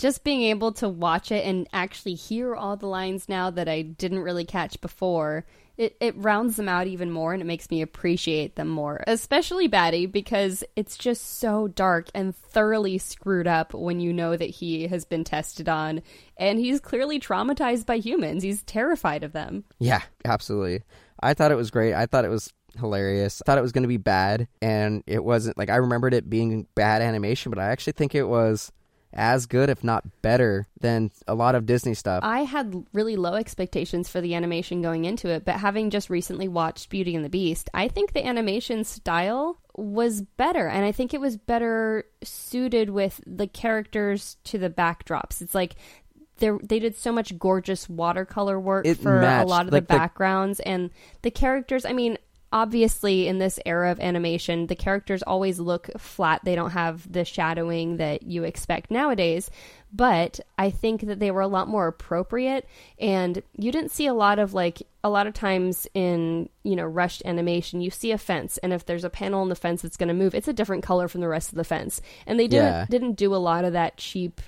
just 0.00 0.24
being 0.24 0.42
able 0.42 0.72
to 0.72 0.88
watch 0.88 1.30
it 1.30 1.44
and 1.44 1.68
actually 1.72 2.14
hear 2.14 2.54
all 2.54 2.76
the 2.76 2.86
lines 2.86 3.28
now 3.28 3.50
that 3.50 3.68
I 3.68 3.82
didn't 3.82 4.20
really 4.20 4.44
catch 4.44 4.80
before, 4.80 5.44
it, 5.76 5.96
it 6.00 6.14
rounds 6.16 6.56
them 6.56 6.68
out 6.68 6.86
even 6.86 7.10
more 7.10 7.32
and 7.32 7.42
it 7.42 7.46
makes 7.46 7.70
me 7.70 7.82
appreciate 7.82 8.56
them 8.56 8.68
more. 8.68 9.02
Especially 9.06 9.68
Batty, 9.68 10.06
because 10.06 10.64
it's 10.74 10.96
just 10.96 11.38
so 11.38 11.68
dark 11.68 12.08
and 12.14 12.34
thoroughly 12.34 12.98
screwed 12.98 13.46
up 13.46 13.74
when 13.74 14.00
you 14.00 14.12
know 14.12 14.36
that 14.36 14.50
he 14.50 14.88
has 14.88 15.04
been 15.04 15.24
tested 15.24 15.68
on 15.68 16.02
and 16.36 16.58
he's 16.58 16.80
clearly 16.80 17.20
traumatized 17.20 17.86
by 17.86 17.96
humans. 17.96 18.42
He's 18.42 18.62
terrified 18.62 19.22
of 19.22 19.32
them. 19.32 19.64
Yeah, 19.78 20.02
absolutely. 20.24 20.82
I 21.22 21.34
thought 21.34 21.52
it 21.52 21.56
was 21.56 21.70
great. 21.70 21.94
I 21.94 22.06
thought 22.06 22.24
it 22.24 22.30
was 22.30 22.52
hilarious. 22.78 23.42
I 23.42 23.44
thought 23.44 23.58
it 23.58 23.62
was 23.62 23.72
going 23.72 23.82
to 23.82 23.88
be 23.88 23.98
bad, 23.98 24.48
and 24.62 25.02
it 25.06 25.22
wasn't. 25.22 25.58
Like 25.58 25.68
I 25.68 25.76
remembered 25.76 26.14
it 26.14 26.30
being 26.30 26.66
bad 26.74 27.02
animation, 27.02 27.50
but 27.50 27.58
I 27.58 27.66
actually 27.66 27.92
think 27.92 28.14
it 28.14 28.24
was 28.24 28.72
as 29.12 29.46
good, 29.46 29.70
if 29.70 29.82
not 29.82 30.04
better, 30.22 30.66
than 30.80 31.10
a 31.26 31.34
lot 31.34 31.54
of 31.54 31.66
Disney 31.66 31.94
stuff. 31.94 32.20
I 32.22 32.40
had 32.42 32.84
really 32.92 33.16
low 33.16 33.34
expectations 33.34 34.08
for 34.08 34.20
the 34.20 34.34
animation 34.34 34.82
going 34.82 35.04
into 35.04 35.28
it, 35.28 35.44
but 35.44 35.56
having 35.56 35.90
just 35.90 36.10
recently 36.10 36.46
watched 36.48 36.88
Beauty 36.90 37.14
and 37.16 37.24
the 37.24 37.28
Beast, 37.28 37.68
I 37.74 37.88
think 37.88 38.12
the 38.12 38.24
animation 38.24 38.84
style 38.84 39.58
was 39.76 40.20
better 40.22 40.68
and 40.68 40.84
I 40.84 40.92
think 40.92 41.14
it 41.14 41.20
was 41.20 41.36
better 41.36 42.04
suited 42.22 42.90
with 42.90 43.20
the 43.26 43.46
characters 43.46 44.36
to 44.44 44.58
the 44.58 44.70
backdrops. 44.70 45.40
It's 45.40 45.54
like 45.54 45.76
they 46.38 46.50
they 46.62 46.78
did 46.78 46.96
so 46.96 47.12
much 47.12 47.38
gorgeous 47.38 47.88
watercolor 47.88 48.58
work 48.60 48.86
It 48.86 48.96
for 48.98 49.20
matched, 49.20 49.46
a 49.46 49.48
lot 49.48 49.66
of 49.66 49.72
like, 49.72 49.88
the 49.88 49.92
the- 49.94 49.98
backgrounds 49.98 50.60
and 50.60 50.90
the 51.22 51.30
characters, 51.30 51.84
I 51.84 51.92
mean 51.92 52.16
Obviously, 52.52 53.28
in 53.28 53.38
this 53.38 53.60
era 53.64 53.92
of 53.92 54.00
animation, 54.00 54.66
the 54.66 54.74
characters 54.74 55.22
always 55.22 55.60
look 55.60 55.88
flat. 55.98 56.40
They 56.44 56.54
don't 56.56 56.72
have 56.72 57.10
the 57.10 57.24
shadowing 57.24 57.98
that 57.98 58.24
you 58.24 58.44
expect 58.44 58.90
nowadays 58.90 59.50
but 59.92 60.40
I 60.58 60.70
think 60.70 61.02
that 61.02 61.18
they 61.18 61.30
were 61.30 61.40
a 61.40 61.48
lot 61.48 61.68
more 61.68 61.88
appropriate 61.88 62.68
and 62.98 63.42
you 63.56 63.72
didn't 63.72 63.90
see 63.90 64.06
a 64.06 64.14
lot 64.14 64.38
of 64.38 64.54
like 64.54 64.82
a 65.02 65.10
lot 65.10 65.26
of 65.26 65.34
times 65.34 65.86
in 65.94 66.48
you 66.62 66.76
know 66.76 66.84
rushed 66.84 67.22
animation 67.24 67.80
you 67.80 67.90
see 67.90 68.12
a 68.12 68.18
fence 68.18 68.58
and 68.58 68.72
if 68.72 68.84
there's 68.86 69.04
a 69.04 69.10
panel 69.10 69.40
on 69.40 69.48
the 69.48 69.54
fence 69.54 69.82
that's 69.82 69.96
going 69.96 70.08
to 70.08 70.14
move 70.14 70.34
it's 70.34 70.48
a 70.48 70.52
different 70.52 70.84
color 70.84 71.08
from 71.08 71.20
the 71.20 71.28
rest 71.28 71.50
of 71.50 71.56
the 71.56 71.64
fence 71.64 72.00
and 72.26 72.38
they 72.38 72.46
didn't 72.46 72.66
Yeah. 72.66 72.86
didn't 72.88 73.14
do 73.14 73.34
a 73.34 73.36
lot 73.36 73.64
of 73.64 73.72
that 73.72 73.96
cheap 73.96 74.40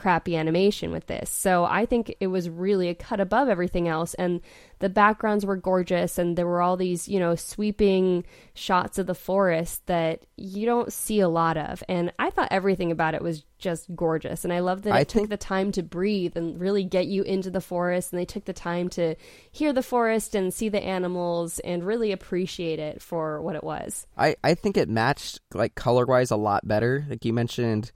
crappy 0.00 0.34
animation 0.34 0.90
with 0.90 1.06
this 1.06 1.28
so 1.28 1.64
I 1.64 1.84
think 1.84 2.14
it 2.20 2.28
was 2.28 2.48
really 2.48 2.88
a 2.88 2.94
cut 2.94 3.20
above 3.20 3.48
everything 3.48 3.86
else 3.86 4.14
and 4.14 4.40
the 4.78 4.88
backgrounds 4.88 5.44
were 5.44 5.56
gorgeous 5.56 6.16
and 6.16 6.38
there 6.38 6.46
were 6.46 6.62
all 6.62 6.78
these 6.78 7.06
you 7.06 7.20
know 7.20 7.34
sweeping 7.34 8.24
shots 8.54 8.98
of 8.98 9.06
the 9.06 9.14
forest 9.14 9.86
that 9.86 10.22
you 10.36 10.64
don't 10.64 10.90
see 10.90 11.20
a 11.20 11.28
lot 11.28 11.58
of 11.58 11.82
and 11.86 12.12
I 12.18 12.30
thought 12.30 12.48
everything 12.50 12.90
about 12.90 13.14
it 13.14 13.20
was 13.20 13.44
just 13.58 13.94
gorgeous 13.94 14.42
and 14.42 14.54
I 14.54 14.60
love 14.60 14.82
that 14.82 14.90
it 14.90 14.94
I 14.94 15.04
took 15.04 15.20
think- 15.20 15.28
the 15.28 15.36
time 15.36 15.70
to 15.72 15.82
breathe 15.82 16.34
and 16.34 16.58
really 16.58 16.82
get 16.82 17.06
you 17.06 17.22
into 17.22 17.50
the 17.50 17.60
forest 17.60 18.10
and 18.10 18.18
they 18.18 18.24
took 18.24 18.46
the 18.46 18.54
time 18.54 18.88
to 18.90 19.16
hear 19.52 19.74
the 19.74 19.82
forest 19.82 20.34
and 20.34 20.52
see 20.54 20.70
the 20.70 20.82
animals 20.82 21.58
and 21.58 21.84
really 21.84 22.10
appreciate 22.10 22.78
it 22.78 23.02
for 23.02 23.42
what 23.42 23.56
it 23.56 23.62
was. 23.62 24.06
I, 24.16 24.36
I 24.42 24.54
think 24.54 24.78
it 24.78 24.88
matched 24.88 25.40
like 25.52 25.74
color 25.74 26.06
wise 26.06 26.30
a 26.30 26.36
lot 26.36 26.66
better. 26.66 27.04
Like 27.10 27.24
you 27.26 27.34
mentioned 27.34 27.92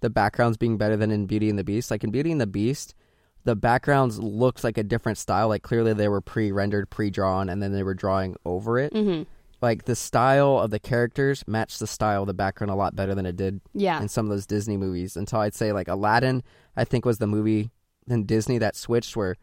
the 0.00 0.10
backgrounds 0.10 0.56
being 0.56 0.76
better 0.78 0.96
than 0.96 1.10
in 1.10 1.26
Beauty 1.26 1.48
and 1.48 1.58
the 1.58 1.64
Beast. 1.64 1.90
Like 1.90 2.04
in 2.04 2.10
Beauty 2.10 2.30
and 2.32 2.40
the 2.40 2.46
Beast, 2.46 2.94
the 3.44 3.56
backgrounds 3.56 4.18
looked 4.18 4.64
like 4.64 4.76
a 4.78 4.82
different 4.82 5.18
style. 5.18 5.48
Like 5.48 5.62
clearly 5.62 5.92
they 5.92 6.08
were 6.08 6.20
pre 6.20 6.52
rendered, 6.52 6.90
pre 6.90 7.10
drawn, 7.10 7.48
and 7.48 7.62
then 7.62 7.72
they 7.72 7.82
were 7.82 7.94
drawing 7.94 8.36
over 8.44 8.78
it. 8.78 8.92
Mm-hmm. 8.92 9.22
Like 9.62 9.84
the 9.84 9.96
style 9.96 10.58
of 10.58 10.70
the 10.70 10.78
characters 10.78 11.42
matched 11.46 11.78
the 11.80 11.86
style 11.86 12.22
of 12.22 12.26
the 12.26 12.34
background 12.34 12.70
a 12.70 12.74
lot 12.74 12.94
better 12.94 13.14
than 13.14 13.24
it 13.24 13.36
did 13.36 13.60
Yeah. 13.72 14.00
in 14.02 14.08
some 14.08 14.26
of 14.26 14.30
those 14.30 14.46
Disney 14.46 14.76
movies. 14.76 15.16
Until 15.16 15.40
I'd 15.40 15.54
say 15.54 15.72
like 15.72 15.88
Aladdin, 15.88 16.42
I 16.76 16.84
think 16.84 17.04
was 17.06 17.18
the 17.18 17.26
movie 17.26 17.70
in 18.06 18.26
Disney 18.26 18.58
that 18.58 18.76
switched 18.76 19.16
where 19.16 19.36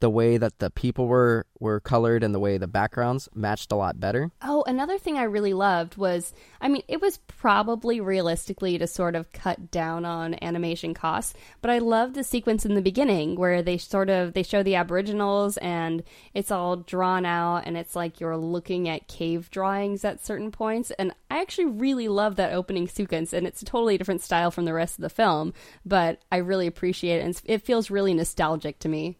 the 0.00 0.10
way 0.10 0.38
that 0.38 0.58
the 0.58 0.70
people 0.70 1.06
were 1.06 1.46
were 1.58 1.78
colored 1.78 2.24
and 2.24 2.34
the 2.34 2.40
way 2.40 2.56
the 2.56 2.66
backgrounds 2.66 3.28
matched 3.34 3.70
a 3.70 3.76
lot 3.76 4.00
better. 4.00 4.30
Oh, 4.42 4.64
another 4.66 4.98
thing 4.98 5.18
I 5.18 5.24
really 5.24 5.52
loved 5.52 5.96
was 5.96 6.32
I 6.60 6.68
mean, 6.68 6.82
it 6.88 7.00
was 7.00 7.18
probably 7.28 8.00
realistically 8.00 8.78
to 8.78 8.86
sort 8.86 9.14
of 9.14 9.30
cut 9.32 9.70
down 9.70 10.06
on 10.06 10.42
animation 10.42 10.94
costs, 10.94 11.34
but 11.60 11.70
I 11.70 11.78
loved 11.78 12.14
the 12.14 12.24
sequence 12.24 12.64
in 12.64 12.74
the 12.74 12.82
beginning 12.82 13.36
where 13.36 13.62
they 13.62 13.76
sort 13.76 14.08
of 14.08 14.32
they 14.32 14.42
show 14.42 14.62
the 14.62 14.74
aboriginals 14.74 15.58
and 15.58 16.02
it's 16.32 16.50
all 16.50 16.76
drawn 16.76 17.26
out 17.26 17.66
and 17.66 17.76
it's 17.76 17.94
like 17.94 18.20
you're 18.20 18.38
looking 18.38 18.88
at 18.88 19.06
cave 19.06 19.50
drawings 19.50 20.04
at 20.04 20.24
certain 20.24 20.50
points 20.50 20.90
and 20.92 21.12
I 21.30 21.40
actually 21.40 21.66
really 21.66 22.08
love 22.08 22.36
that 22.36 22.54
opening 22.54 22.88
sequence 22.88 23.34
and 23.34 23.46
it's 23.46 23.62
a 23.62 23.66
totally 23.66 23.98
different 23.98 24.22
style 24.22 24.50
from 24.50 24.64
the 24.64 24.74
rest 24.74 24.98
of 24.98 25.02
the 25.02 25.10
film, 25.10 25.52
but 25.84 26.22
I 26.32 26.38
really 26.38 26.66
appreciate 26.66 27.18
it 27.18 27.24
and 27.24 27.40
it 27.44 27.62
feels 27.62 27.90
really 27.90 28.14
nostalgic 28.14 28.78
to 28.80 28.88
me. 28.88 29.18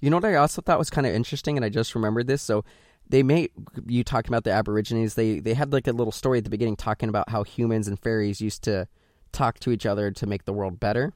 You 0.00 0.10
know 0.10 0.16
what 0.16 0.24
I 0.24 0.34
also 0.36 0.62
thought 0.62 0.78
was 0.78 0.90
kind 0.90 1.06
of 1.06 1.14
interesting, 1.14 1.56
and 1.56 1.64
I 1.64 1.68
just 1.68 1.94
remembered 1.94 2.26
this. 2.26 2.42
So 2.42 2.64
they 3.08 3.22
made 3.22 3.50
you 3.86 4.04
talking 4.04 4.30
about 4.30 4.44
the 4.44 4.52
Aborigines. 4.52 5.14
They 5.14 5.40
they 5.40 5.54
had 5.54 5.72
like 5.72 5.86
a 5.86 5.92
little 5.92 6.12
story 6.12 6.38
at 6.38 6.44
the 6.44 6.50
beginning 6.50 6.76
talking 6.76 7.08
about 7.08 7.28
how 7.28 7.42
humans 7.42 7.88
and 7.88 7.98
fairies 7.98 8.40
used 8.40 8.62
to 8.64 8.88
talk 9.32 9.58
to 9.60 9.70
each 9.70 9.86
other 9.86 10.10
to 10.10 10.26
make 10.26 10.44
the 10.44 10.52
world 10.52 10.80
better. 10.80 11.12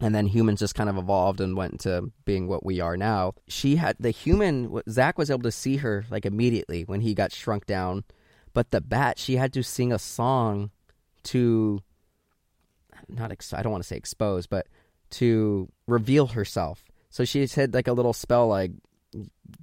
And 0.00 0.14
then 0.14 0.26
humans 0.26 0.60
just 0.60 0.74
kind 0.74 0.90
of 0.90 0.98
evolved 0.98 1.40
and 1.40 1.56
went 1.56 1.72
into 1.72 2.12
being 2.24 2.48
what 2.48 2.64
we 2.64 2.80
are 2.80 2.96
now. 2.96 3.32
She 3.48 3.76
had 3.76 3.96
the 3.98 4.10
human, 4.10 4.80
Zach 4.90 5.16
was 5.16 5.30
able 5.30 5.42
to 5.42 5.52
see 5.52 5.78
her 5.78 6.04
like 6.10 6.26
immediately 6.26 6.82
when 6.82 7.00
he 7.00 7.14
got 7.14 7.32
shrunk 7.32 7.64
down. 7.64 8.04
But 8.52 8.72
the 8.72 8.82
bat, 8.82 9.18
she 9.18 9.36
had 9.36 9.52
to 9.54 9.62
sing 9.62 9.92
a 9.92 9.98
song 9.98 10.70
to, 11.24 11.82
not, 13.08 13.32
ex- 13.32 13.54
I 13.54 13.62
don't 13.62 13.72
want 13.72 13.84
to 13.84 13.88
say 13.88 13.96
expose, 13.96 14.46
but 14.46 14.66
to 15.12 15.70
reveal 15.86 16.28
herself. 16.28 16.84
So 17.16 17.24
she 17.24 17.46
said 17.46 17.72
like 17.72 17.88
a 17.88 17.94
little 17.94 18.12
spell 18.12 18.46
like, 18.46 18.72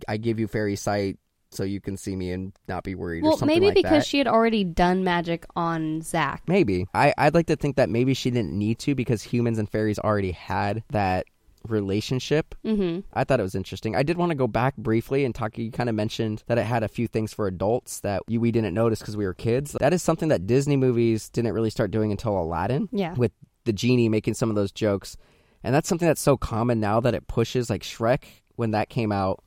I 0.08 0.18
give 0.18 0.40
you 0.40 0.48
fairy 0.48 0.76
sight 0.76 1.20
so 1.52 1.64
you 1.64 1.80
can 1.80 1.98
see 1.98 2.16
me 2.16 2.32
and 2.32 2.52
not 2.68 2.84
be 2.84 2.96
worried 2.96 3.24
or 3.24 3.30
Well, 3.30 3.46
maybe 3.46 3.68
like 3.68 3.76
because 3.76 4.06
that. 4.06 4.08
she 4.08 4.18
had 4.18 4.26
already 4.26 4.64
done 4.64 5.04
magic 5.04 5.46
on 5.56 6.02
Zach. 6.02 6.42
Maybe. 6.48 6.88
I, 6.96 7.14
I'd 7.16 7.36
like 7.36 7.46
to 7.48 7.56
think 7.56 7.76
that 7.76 7.92
maybe 7.92 8.16
she 8.16 8.32
didn't 8.32 8.54
need 8.58 8.80
to 8.80 8.96
because 8.96 9.22
humans 9.22 9.60
and 9.60 9.70
fairies 9.70 10.00
already 10.00 10.32
had 10.32 10.84
that 10.90 11.28
relationship. 11.68 12.56
Mm-hmm. 12.66 13.02
I 13.14 13.24
thought 13.24 13.40
it 13.40 13.44
was 13.44 13.54
interesting. 13.54 13.96
I 13.96 14.02
did 14.02 14.18
want 14.18 14.32
to 14.32 14.36
go 14.36 14.48
back 14.48 14.76
briefly 14.76 15.24
and 15.24 15.36
talk. 15.36 15.56
You 15.56 15.70
kind 15.70 15.90
of 15.90 15.96
mentioned 15.96 16.42
that 16.48 16.58
it 16.58 16.66
had 16.66 16.82
a 16.82 16.88
few 16.88 17.08
things 17.08 17.36
for 17.36 17.46
adults 17.46 18.00
that 18.00 18.24
you, 18.28 18.42
we 18.42 18.52
didn't 18.52 18.74
notice 18.74 18.98
because 18.98 19.16
we 19.16 19.26
were 19.26 19.36
kids. 19.36 19.74
That 19.74 19.94
is 19.94 20.02
something 20.02 20.30
that 20.30 20.48
Disney 20.48 20.76
movies 20.76 21.30
didn't 21.30 21.54
really 21.54 21.70
start 21.70 21.92
doing 21.92 22.10
until 22.10 22.36
Aladdin. 22.36 22.90
Yeah. 22.92 23.14
With 23.14 23.32
the 23.66 23.74
genie 23.74 24.10
making 24.10 24.34
some 24.34 24.50
of 24.50 24.56
those 24.56 24.72
jokes. 24.72 25.18
And 25.64 25.74
that's 25.74 25.88
something 25.88 26.08
that's 26.08 26.22
so 26.22 26.38
common 26.38 26.80
now 26.80 27.00
that 27.00 27.14
it 27.14 27.28
pushes 27.28 27.70
like 27.70 27.84
Shrek 27.84 28.24
when 28.56 28.72
that 28.72 28.90
came 28.90 29.12
out 29.12 29.44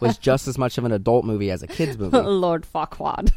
was 0.00 0.18
just 0.20 0.48
as 0.48 0.56
much 0.58 0.78
of 0.78 0.84
an 0.84 0.92
adult 0.92 1.24
movie 1.24 1.50
as 1.50 1.62
a 1.62 1.66
kids 1.66 1.98
movie. 1.98 2.16
Lord 2.18 2.64
Farquaad. 2.64 3.30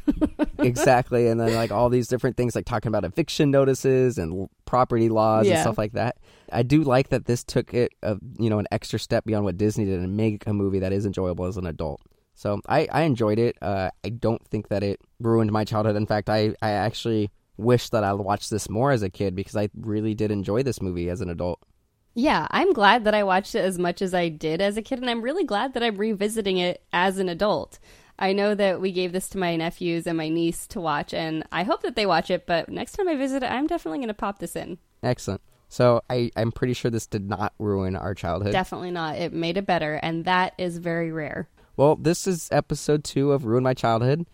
exactly 0.59 1.27
and 1.27 1.39
then 1.39 1.53
like 1.53 1.71
all 1.71 1.89
these 1.89 2.07
different 2.07 2.37
things 2.37 2.55
like 2.55 2.65
talking 2.65 2.87
about 2.87 3.03
eviction 3.03 3.51
notices 3.51 4.17
and 4.17 4.49
property 4.65 5.09
laws 5.09 5.47
and 5.47 5.59
stuff 5.59 5.77
like 5.77 5.93
that. 5.93 6.17
I 6.51 6.63
do 6.63 6.83
like 6.83 7.09
that 7.09 7.25
this 7.25 7.43
took 7.43 7.73
it 7.73 7.91
a, 8.01 8.17
you 8.39 8.49
know 8.49 8.59
an 8.59 8.67
extra 8.71 8.99
step 8.99 9.25
beyond 9.25 9.45
what 9.45 9.57
disney 9.57 9.85
did 9.85 9.99
and 9.99 10.15
make 10.15 10.47
a 10.47 10.53
movie 10.53 10.79
that 10.79 10.93
is 10.93 11.05
enjoyable 11.05 11.45
as 11.45 11.57
an 11.57 11.65
adult. 11.65 12.01
So 12.35 12.61
i 12.67 12.87
i 12.91 13.01
enjoyed 13.03 13.39
it. 13.39 13.57
Uh 13.61 13.89
i 14.05 14.09
don't 14.09 14.45
think 14.47 14.69
that 14.69 14.83
it 14.83 15.01
ruined 15.19 15.51
my 15.51 15.65
childhood. 15.65 15.95
In 15.95 16.05
fact 16.05 16.29
i 16.29 16.53
i 16.61 16.71
actually 16.71 17.31
wish 17.57 17.89
that 17.89 18.03
i 18.03 18.13
watched 18.13 18.49
this 18.49 18.67
more 18.67 18.91
as 18.91 19.03
a 19.03 19.09
kid 19.11 19.35
because 19.35 19.55
i 19.55 19.69
really 19.75 20.15
did 20.15 20.31
enjoy 20.31 20.63
this 20.63 20.81
movie 20.81 21.07
as 21.07 21.21
an 21.21 21.29
adult 21.29 21.61
Yeah, 22.15 22.47
I'm 22.51 22.73
glad 22.73 23.05
that 23.05 23.15
I 23.15 23.23
watched 23.23 23.55
it 23.55 23.65
as 23.65 23.79
much 23.79 24.01
as 24.01 24.13
I 24.13 24.29
did 24.29 24.61
as 24.61 24.77
a 24.77 24.81
kid, 24.81 24.99
and 24.99 25.09
I'm 25.09 25.21
really 25.23 25.43
glad 25.43 25.73
that 25.73 25.83
I'm 25.83 25.97
revisiting 25.97 26.57
it 26.57 26.83
as 26.93 27.17
an 27.17 27.27
adult. 27.27 27.79
I 28.19 28.33
know 28.33 28.53
that 28.53 28.79
we 28.79 28.91
gave 28.91 29.11
this 29.11 29.29
to 29.29 29.39
my 29.39 29.55
nephews 29.55 30.05
and 30.05 30.17
my 30.17 30.29
niece 30.29 30.67
to 30.67 30.79
watch, 30.79 31.13
and 31.13 31.43
I 31.51 31.63
hope 31.63 31.81
that 31.81 31.95
they 31.95 32.05
watch 32.05 32.29
it, 32.29 32.45
but 32.45 32.69
next 32.69 32.91
time 32.93 33.07
I 33.07 33.15
visit 33.15 33.43
I'm 33.43 33.65
definitely 33.65 33.97
going 33.99 34.09
to 34.09 34.13
pop 34.13 34.39
this 34.39 34.55
in. 34.55 34.77
excellent 35.01 35.41
so 35.69 36.03
i 36.07 36.29
i'm 36.35 36.51
pretty 36.51 36.73
sure 36.73 36.91
this 36.91 37.07
did 37.07 37.27
not 37.27 37.51
ruin 37.57 37.95
our 37.95 38.13
childhood 38.13 38.51
Definitely 38.51 38.91
not. 38.91 39.15
It 39.15 39.33
made 39.33 39.57
it 39.57 39.65
better, 39.65 39.95
and 40.03 40.25
that 40.25 40.53
is 40.59 40.77
very 40.77 41.11
rare. 41.11 41.49
Well, 41.77 41.95
this 41.95 42.27
is 42.27 42.47
episode 42.51 43.03
two 43.03 43.31
of 43.31 43.45
Ruin 43.45 43.63
My 43.63 43.73
Childhood. 43.73 44.27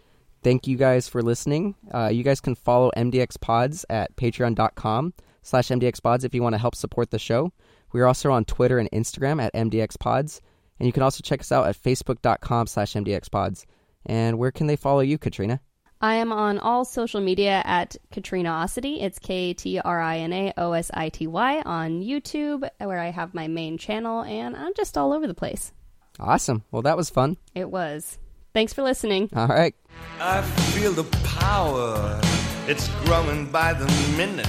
Thank 0.44 0.68
you 0.68 0.76
guys 0.76 1.08
for 1.08 1.22
listening. 1.22 1.76
Uh, 1.94 2.10
you 2.12 2.24
guys 2.24 2.42
can 2.42 2.56
follow 2.56 2.92
MDX 2.98 3.40
Pods 3.40 3.86
at 3.90 4.14
patreon.com 4.18 5.14
slash 5.50 5.68
MDX 5.68 6.02
Pods 6.02 6.24
if 6.24 6.34
you 6.34 6.42
want 6.42 6.54
to 6.54 6.60
help 6.60 6.76
support 6.76 7.12
the 7.12 7.20
show. 7.20 7.52
We 7.92 8.02
are 8.02 8.08
also 8.08 8.32
on 8.32 8.46
Twitter 8.46 8.80
and 8.80 8.90
Instagram 8.92 9.42
at 9.42 9.54
MDX 9.54 10.00
Pods. 10.00 10.42
And 10.80 10.86
you 10.88 10.94
can 10.94 11.04
also 11.04 11.22
check 11.22 11.42
us 11.42 11.52
out 11.52 11.68
at 11.68 11.76
facebook.com 11.76 12.68
slash 12.68 12.94
MDX 12.94 13.30
Pods. 13.30 13.66
And 14.06 14.38
where 14.38 14.52
can 14.52 14.68
they 14.68 14.76
follow 14.76 15.02
you, 15.02 15.18
Katrina? 15.18 15.60
I 16.02 16.16
am 16.16 16.32
on 16.32 16.60
all 16.60 16.86
social 16.86 17.20
media 17.20 17.62
at 17.66 17.98
Katrina 18.10 18.50
Osity. 18.50 19.04
It's 19.04 19.20
K 19.20 19.54
T 19.54 19.80
R 19.80 20.00
I 20.00 20.20
N 20.20 20.32
A 20.32 20.54
O 20.56 20.72
S 20.72 20.90
I 20.94 21.10
T 21.10 21.28
Y 21.28 21.62
on 21.66 22.02
YouTube, 22.02 22.68
where 22.78 23.00
I 23.00 23.10
have 23.10 23.34
my 23.34 23.50
main 23.50 23.78
channel, 23.78 24.22
and 24.22 24.56
I'm 24.56 24.74
just 24.76 24.98
all 24.98 25.12
over 25.12 25.28
the 25.28 25.34
place. 25.34 25.74
Awesome. 26.18 26.64
Well, 26.72 26.84
that 26.84 26.96
was 26.96 27.10
fun. 27.10 27.36
It 27.54 27.70
was. 27.70 28.18
Thanks 28.54 28.74
for 28.74 28.82
listening. 28.82 29.30
All 29.36 29.48
right. 29.48 29.76
I 30.22 30.42
feel 30.42 30.94
the 30.94 31.04
power, 31.38 32.20
it's 32.68 32.88
growing 33.04 33.52
by 33.52 33.74
the 33.74 33.86
minute. 34.16 34.48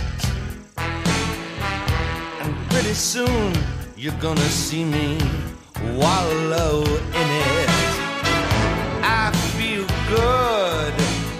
Pretty 2.70 2.94
soon 2.94 3.52
you're 3.96 4.20
gonna 4.20 4.40
see 4.48 4.84
me 4.84 5.18
wallow 5.96 6.82
in 6.82 7.28
it. 7.52 7.70
I 9.02 9.30
feel 9.56 9.84
good, 10.08 10.94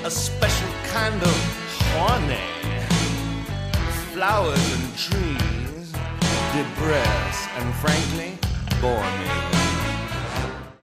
a 0.05 0.11
special 0.11 0.69
kind 0.93 1.23
of 1.23 1.37
horny. 1.95 2.51
Flowers 4.13 4.73
and 4.75 4.97
trees 4.97 5.93
depress 6.53 7.49
and 7.57 7.75
frankly 7.77 8.39
bore 8.81 9.11
me. 9.21 9.60